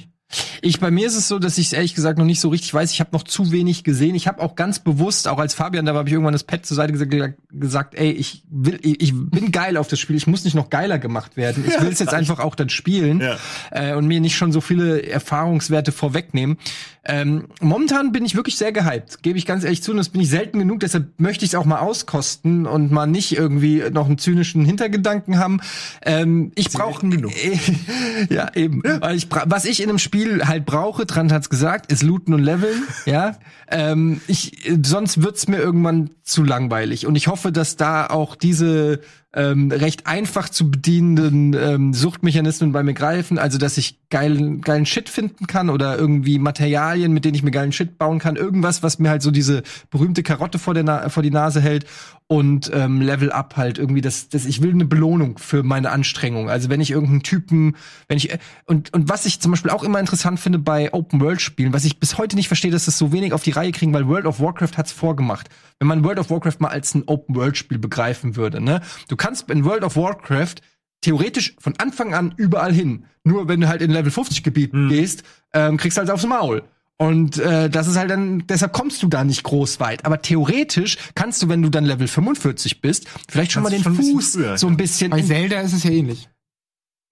[0.63, 0.81] Ich.
[0.81, 2.91] Bei mir ist es so, dass ich es ehrlich gesagt noch nicht so richtig weiß.
[2.93, 4.15] Ich habe noch zu wenig gesehen.
[4.15, 6.77] Ich habe auch ganz bewusst, auch als Fabian, da habe ich irgendwann das Pad zur
[6.77, 10.17] Seite gesagt, gesagt, ey, ich will, ich, bin geil auf das Spiel.
[10.17, 11.65] Ich muss nicht noch geiler gemacht werden.
[11.67, 13.37] Ich will es jetzt einfach auch dann spielen Ja.
[13.71, 16.57] äh, und mir nicht schon so viele Erfahrungswerte vorwegnehmen.
[17.05, 19.91] Ähm, momentan bin ich wirklich sehr gehypt, gebe ich ganz ehrlich zu.
[19.91, 20.81] Und das bin ich selten genug.
[20.81, 25.39] Deshalb möchte ich es auch mal auskosten und mal nicht irgendwie noch einen zynischen Hintergedanken
[25.39, 25.61] haben.
[26.03, 27.33] Ähm, ich brauche genug.
[28.31, 28.83] ja, eben.
[28.85, 32.43] Weil ich was ich in einem Spiel halt brauche, Trant hat's gesagt, ist looten und
[32.43, 32.85] leveln.
[33.07, 33.37] ja.
[33.69, 37.07] Ähm, ich, sonst wird's mir irgendwann zu langweilig.
[37.07, 39.01] Und ich hoffe, dass da auch diese
[39.35, 43.39] ähm, recht einfach zu bedienenden ähm, Suchtmechanismen bei mir greifen.
[43.39, 47.51] Also, dass ich geilen, geilen Shit finden kann oder irgendwie Materialien, mit denen ich mir
[47.51, 48.37] geilen Shit bauen kann.
[48.37, 51.87] Irgendwas, was mir halt so diese berühmte Karotte vor, der Na vor die Nase hält.
[52.33, 56.49] Und ähm, Level Up halt irgendwie das, das ich will eine Belohnung für meine Anstrengung.
[56.49, 57.77] Also wenn ich irgendeinen Typen,
[58.09, 58.31] wenn ich
[58.65, 61.85] und und was ich zum Beispiel auch immer interessant finde bei Open World Spielen, was
[61.85, 64.25] ich bis heute nicht verstehe, dass das so wenig auf die Reihe kriegen, weil World
[64.25, 65.51] of Warcraft hat's vorgemacht.
[65.79, 68.81] Wenn man World of Warcraft mal als ein Open World Spiel begreifen würde, ne?
[69.09, 70.55] Du kannst in World of Warcraft
[71.03, 73.05] theoretisch von Anfang an überall hin.
[73.25, 74.89] Nur wenn du halt in Level 50 Gebiet Hm.
[74.89, 76.63] gehst, ähm, kriegst du halt aufs Maul.
[77.03, 80.05] Und äh, das ist halt dann, deshalb kommst du da nicht groß weit.
[80.05, 83.97] Aber theoretisch kannst du, wenn du dann Level 45 bist, vielleicht schon Kannst mal den
[83.99, 85.11] schon Fuß früher, so ein bisschen.
[85.11, 86.29] Bei Zelda ist es ja ähnlich.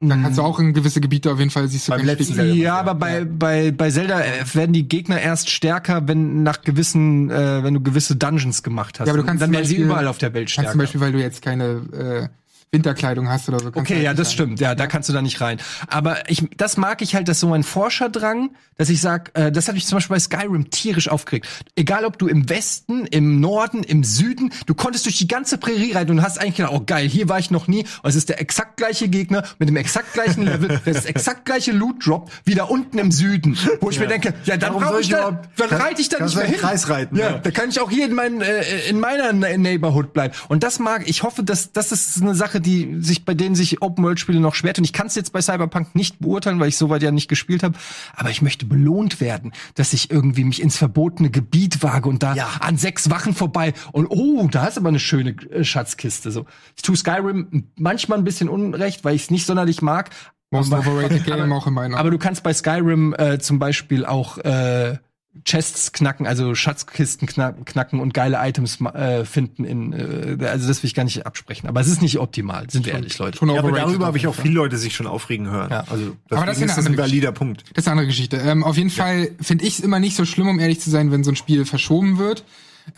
[0.03, 2.55] Da kannst du auch in gewisse Gebiete auf jeden Fall siehst du Beim letzten Zelda.
[2.55, 7.29] ja, aber bei, bei, bei Zelda äh, werden die Gegner erst stärker, wenn nach gewissen,
[7.29, 9.09] äh, wenn du gewisse Dungeons gemacht hast.
[9.09, 10.71] Ja, aber du kannst dann werden sie überall auf der Welt Kannst stärker.
[10.71, 12.29] zum Beispiel, weil du jetzt keine äh,
[12.73, 13.69] Winterkleidung hast oder so.
[13.69, 14.35] Okay, halt ja, das rein.
[14.35, 14.61] stimmt.
[14.61, 15.59] Ja, da kannst du da nicht rein.
[15.89, 19.67] Aber ich, das mag ich halt, dass so ein Forscherdrang, dass ich sag, äh, das
[19.67, 21.49] hat mich zum Beispiel bei Skyrim tierisch aufgeregt.
[21.75, 25.93] Egal, ob du im Westen, im Norden, im Süden, du konntest durch die ganze Prärie
[25.93, 27.85] reiten und hast eigentlich gedacht, oh geil, hier war ich noch nie.
[28.03, 31.73] Und es ist der exakt gleiche Gegner mit dem exakt gleichen Level, das exakt gleiche
[31.73, 34.91] Loot Drop wie da unten im Süden, wo ich mir denke, ja, dann Warum brauch
[34.93, 36.57] soll ich ich da, dann reite ich da nicht mehr hin.
[36.59, 37.39] Kreis reiten, Ja, ja.
[37.39, 40.35] da kann ich auch hier in, mein, äh, in meiner Neighborhood bleiben.
[40.49, 43.83] Und das mag, ich hoffe, dass das ist eine Sache, die sich bei denen sich
[43.83, 44.85] Open World Spiele noch schwer tun.
[44.85, 47.77] Ich kann es jetzt bei Cyberpunk nicht beurteilen, weil ich soweit ja nicht gespielt habe.
[48.15, 52.35] Aber ich möchte belohnt werden, dass ich irgendwie mich ins verbotene Gebiet wage und da
[52.35, 52.49] Ja.
[52.61, 56.31] an sechs Wachen vorbei und oh, da ist aber eine schöne äh, Schatzkiste.
[56.31, 56.47] So,
[56.77, 60.11] ich tue Skyrim manchmal ein bisschen unrecht, weil ich es nicht sonderlich mag.
[60.53, 61.97] Most Aber- overrated Game auch in meiner.
[61.97, 64.99] Aber du kannst bei Skyrim äh, zum Beispiel auch äh,
[65.45, 70.89] Chests knacken, also Schatzkisten knacken, und geile Items äh, finden in äh, also das will
[70.89, 71.69] ich gar nicht absprechen.
[71.69, 73.39] Aber es ist nicht optimal, sind wir ehrlich, Leute.
[73.39, 75.71] schon Ja, aber darüber habe ich auch viele Leute sich schon aufregen hören.
[75.71, 75.85] Ja.
[75.89, 77.63] Also Aber das ist deswegen eine ist das ein valider Punkt.
[77.75, 78.39] Das ist eine andere Geschichte.
[78.39, 81.13] Ähm, auf jeden Fall finde ich es immer nicht so schlimm, um ehrlich zu sein,
[81.13, 82.45] wenn so ein Spiel verschoben wird.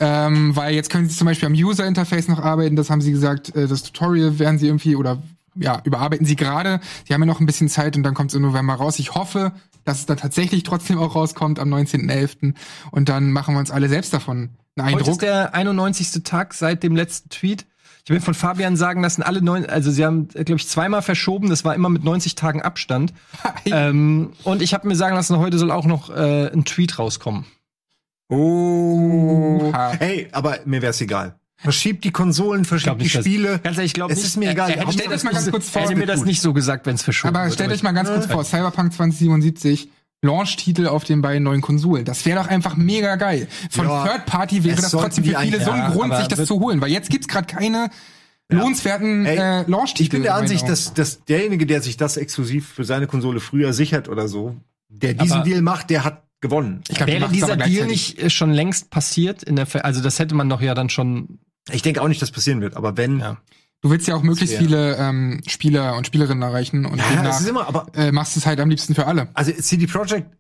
[0.01, 3.55] Ähm, weil jetzt können sie zum Beispiel am User-Interface noch arbeiten, das haben sie gesagt,
[3.55, 5.23] äh, das Tutorial werden sie irgendwie oder
[5.55, 6.81] ja, überarbeiten sie gerade.
[7.07, 8.99] Sie haben ja noch ein bisschen Zeit und dann kommt es im November raus.
[8.99, 9.53] Ich hoffe,
[9.85, 12.55] dass es dann tatsächlich trotzdem auch rauskommt am 19.11.
[12.90, 15.09] Und dann machen wir uns alle selbst davon einen Heute Eindruck.
[15.09, 16.23] ist der 91.
[16.25, 17.66] Tag seit dem letzten Tweet.
[18.05, 21.49] Ich mir von Fabian sagen lassen, alle neun, also sie haben, glaube ich, zweimal verschoben.
[21.51, 23.12] Das war immer mit 90 Tagen Abstand.
[23.64, 27.45] ähm, und ich habe mir sagen lassen, heute soll auch noch äh, ein Tweet rauskommen.
[28.29, 29.61] Oh.
[29.62, 29.92] Oha.
[29.99, 31.37] Hey, aber mir wär's egal.
[31.62, 33.61] Verschiebt die Konsolen, verschiebt die dass- Spiele.
[33.62, 34.27] Ganz ehrlich, ich glaube Es nicht.
[34.29, 34.68] ist mir egal.
[34.70, 36.07] Er, er hätte Hauptsache, mir das stellt euch mal ganz nicht- kurz vor, hätte mir
[36.07, 36.27] das gut.
[36.27, 37.55] nicht so gesagt, wenn es verschoben Aber wird.
[37.55, 39.88] stellt euch mal ganz kurz vor, Cyberpunk 2077,
[40.25, 42.05] Launch-Titel auf den beiden neuen Konsolen.
[42.05, 43.48] Das wäre doch einfach mega geil.
[43.70, 46.46] Von Ja, Third Party wäre das trotzdem für viele so ein ja, Grund, sich das
[46.46, 46.81] zu holen.
[46.81, 47.90] Weil jetzt gibt's gerade keine
[48.48, 50.03] lohnenswerten Ey, äh, Launch-Titel.
[50.03, 53.72] Ich bin der Ansicht, dass, dass derjenige, der sich das exklusiv für seine Konsole früher
[53.72, 54.57] sichert oder so,
[54.88, 56.83] der diesen Aber- Deal macht, der hat gewonnen.
[56.88, 59.42] Ich glaub, Wäre dieser Deal nicht äh, schon längst passiert?
[59.42, 61.38] In der Ver also das hätte man doch ja dann schon.
[61.70, 63.20] Ich denke auch nicht, dass passieren wird, aber wenn.
[63.20, 63.37] Ja.
[63.81, 67.40] Du willst ja auch möglichst viele ähm, Spieler und Spielerinnen erreichen und Ja, demnach es
[67.40, 69.29] ist immer, aber äh, machst du es halt am liebsten für alle.
[69.35, 70.31] also CD Projekt,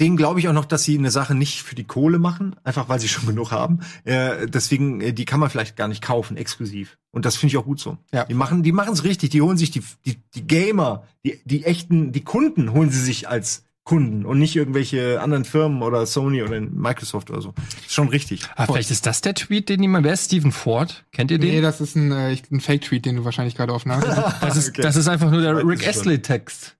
[0.00, 2.88] denen glaube ich auch noch, dass sie eine Sache nicht für die Kohle machen, einfach
[2.88, 3.80] weil sie schon genug haben.
[4.04, 6.98] Äh, deswegen, äh, die kann man vielleicht gar nicht kaufen, exklusiv.
[7.12, 7.98] Und das finde ich auch gut so.
[8.12, 8.24] Ja.
[8.24, 9.30] Die machen, die machen es richtig.
[9.30, 13.28] Die holen sich die, die, die Gamer, die, die echten, die Kunden holen sie sich
[13.28, 17.54] als Kunden und nicht irgendwelche anderen Firmen oder Sony oder Microsoft oder so.
[17.86, 18.42] Ist schon richtig.
[18.54, 20.04] Ah, vielleicht ist das der Tweet, den jemand.
[20.04, 21.06] Wer ist Stephen Ford?
[21.10, 21.48] Kennt ihr den?
[21.54, 24.06] Nee, das ist ein, äh, ein Fake-Tweet, den du wahrscheinlich gerade offen hast.
[24.42, 24.82] das, ist, Okay.
[24.82, 25.88] das ist einfach nur der Weiß Rick.
[25.88, 26.76] Astley-Text.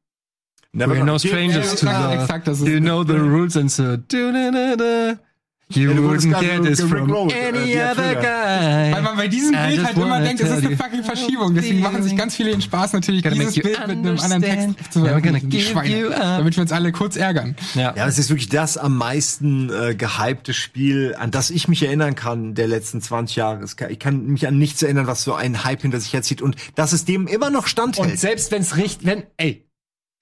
[0.73, 2.23] Never We're no strangers to exakt, love.
[2.23, 5.19] exakt, das ist- Do you know the rules and so do da da da.
[5.71, 8.95] You Ja, wouldn't gerade get so this from any die other guy.
[8.95, 11.55] Weil man bei diesem I Bild halt immer denkt, es ist eine fucking Verschiebung.
[11.55, 14.43] Deswegen machen sich ganz viele den Spaß natürlich, dieses Bild mit einem anderen.
[14.77, 16.11] Text zu veröffentlichen, die Schweine.
[16.11, 17.55] Damit wir uns alle kurz ärgern.
[17.75, 17.95] Ja.
[17.95, 22.15] Ja, es ist wirklich das am meisten äh, gehypte Spiel, an das ich mich erinnern
[22.15, 23.67] kann der letzten 20 Jahre.
[23.77, 26.57] Kann, ich kann mich an nichts erinnern, was so einen Hype hinter sich herzieht und
[26.77, 28.11] dass es dem immer noch standhält.
[28.13, 29.69] Und selbst wenn's richtig, wenn, ey,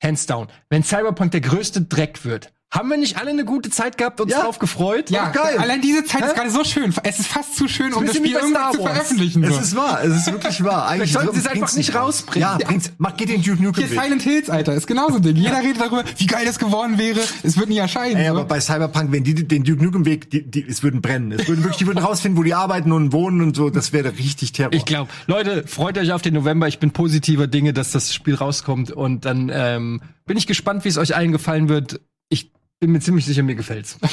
[0.03, 3.99] hands down, wenn Cyberpunk der größte Dreck wird, haben wir nicht alle eine gute Zeit
[3.99, 4.43] gehabt und uns Ja.
[4.45, 5.11] drauf gefreut?
[5.11, 5.59] Ja, geil.
[5.59, 6.27] allein diese Zeit Hä?
[6.29, 6.95] ist gerade so schön.
[7.03, 9.43] Es ist fast zu schön, um ein das Spiel irgendwann zu veröffentlichen.
[9.45, 9.61] es So.
[9.61, 10.87] ist wahr, es ist wirklich wahr.
[10.89, 12.25] Eigentlich sollten sie es einfach nicht raus.
[12.27, 12.49] rausbringen.
[12.49, 14.01] Ja, bringt's, mach, geht den Duke Nukem Hier Weg.
[14.03, 15.37] Silent Hills, Alter, ist genauso ein Ding.
[15.37, 17.21] Jeder redet darüber, wie geil das geworden wäre.
[17.43, 18.17] Es wird nie erscheinen.
[18.17, 18.33] Ey, so.
[18.33, 21.33] aber bei Cyberpunk, wenn die den Duke Nukem Weg, die, die, es würden brennen.
[21.33, 23.71] Es würden wirklich, die würden rausfinden, wo die arbeiten und wohnen und so.
[23.71, 24.73] Das wäre richtig Terror.
[24.73, 26.69] Ich glaube, Leute, freut euch auf den November.
[26.69, 28.91] Ich bin positiver Dinge, dass das Spiel rauskommt.
[28.91, 32.01] Und dann ähm, bin ich gespannt, wie es euch allen gefallen wird.
[32.29, 33.99] Ich bin mir ziemlich sicher, mir gefällt's.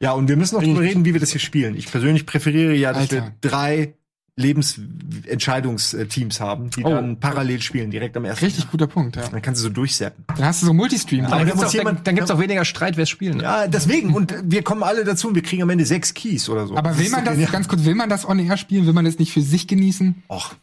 [0.00, 1.76] Ja, und wir müssen noch drüber reden, wie wir das hier spielen.
[1.76, 3.16] Ich persönlich präferiere ja, dass Alter.
[3.22, 3.94] wir drei
[4.36, 6.90] Lebensentscheidungsteams haben, die Oh.
[6.90, 8.72] dann parallel spielen, direkt am ersten Richtig Tag.
[8.72, 9.28] guter Punkt, ja.
[9.28, 10.24] Dann kannst du so durchseppen.
[10.36, 11.24] Dann hast du so Multistream.
[11.26, 13.38] Aber Dann da gibt's auch, dann, jemand- dann gibt's auch weniger Streit, wer spielen.
[13.38, 13.42] Ne?
[13.44, 14.14] Ja, deswegen.
[14.14, 16.76] Und wir kommen alle dazu und wir kriegen am Ende sechs Keys oder so.
[16.76, 18.86] Aber will man das, ganz kurz, will man das on air spielen?
[18.86, 20.22] Will man das nicht für sich genießen?
[20.28, 20.54] Och,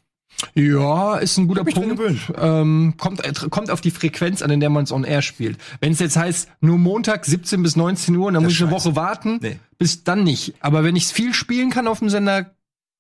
[0.56, 2.00] Ja, ist ein guter Punkt.
[2.38, 5.58] Ähm, kommt, äh, kommt auf die Frequenz an, in der man es on air spielt.
[5.82, 8.72] Wenn es jetzt heißt, nur Montag 17 bis 19 Uhr, dann muss ich eine.
[8.72, 9.60] Woche warten, Nee.
[9.78, 10.54] bis dann nicht.
[10.62, 12.52] Aber wenn ich viel spielen kann auf dem Sender,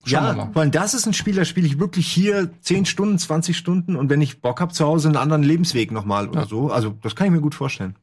[0.06, 0.50] schauen wir ja, mal.
[0.54, 4.10] weil das ist ein Spiel, da spiele ich wirklich hier 10 Stunden, 20 Stunden und
[4.10, 6.70] wenn ich Bock hab zu Hause einen anderen Lebensweg nochmal oder so.
[6.72, 7.96] Also das kann ich mir gut vorstellen.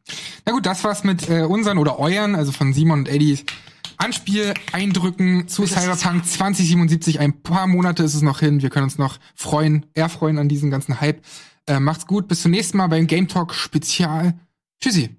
[0.47, 3.39] Na gut, das war's mit äh, unseren oder euren, also von Simon und Eddie,
[3.99, 7.20] Anspiel-Eindrücken zu Cyberpunk 2077.
[7.20, 8.62] Ein paar Monate ist es noch hin.
[8.62, 11.22] Wir können uns noch freuen, erfreuen an diesem ganzen Hype.
[11.66, 12.28] Äh, macht's gut.
[12.28, 14.38] Bis zum nächsten Mal beim Game Talk Spezial.
[14.80, 15.16] Tschüssi.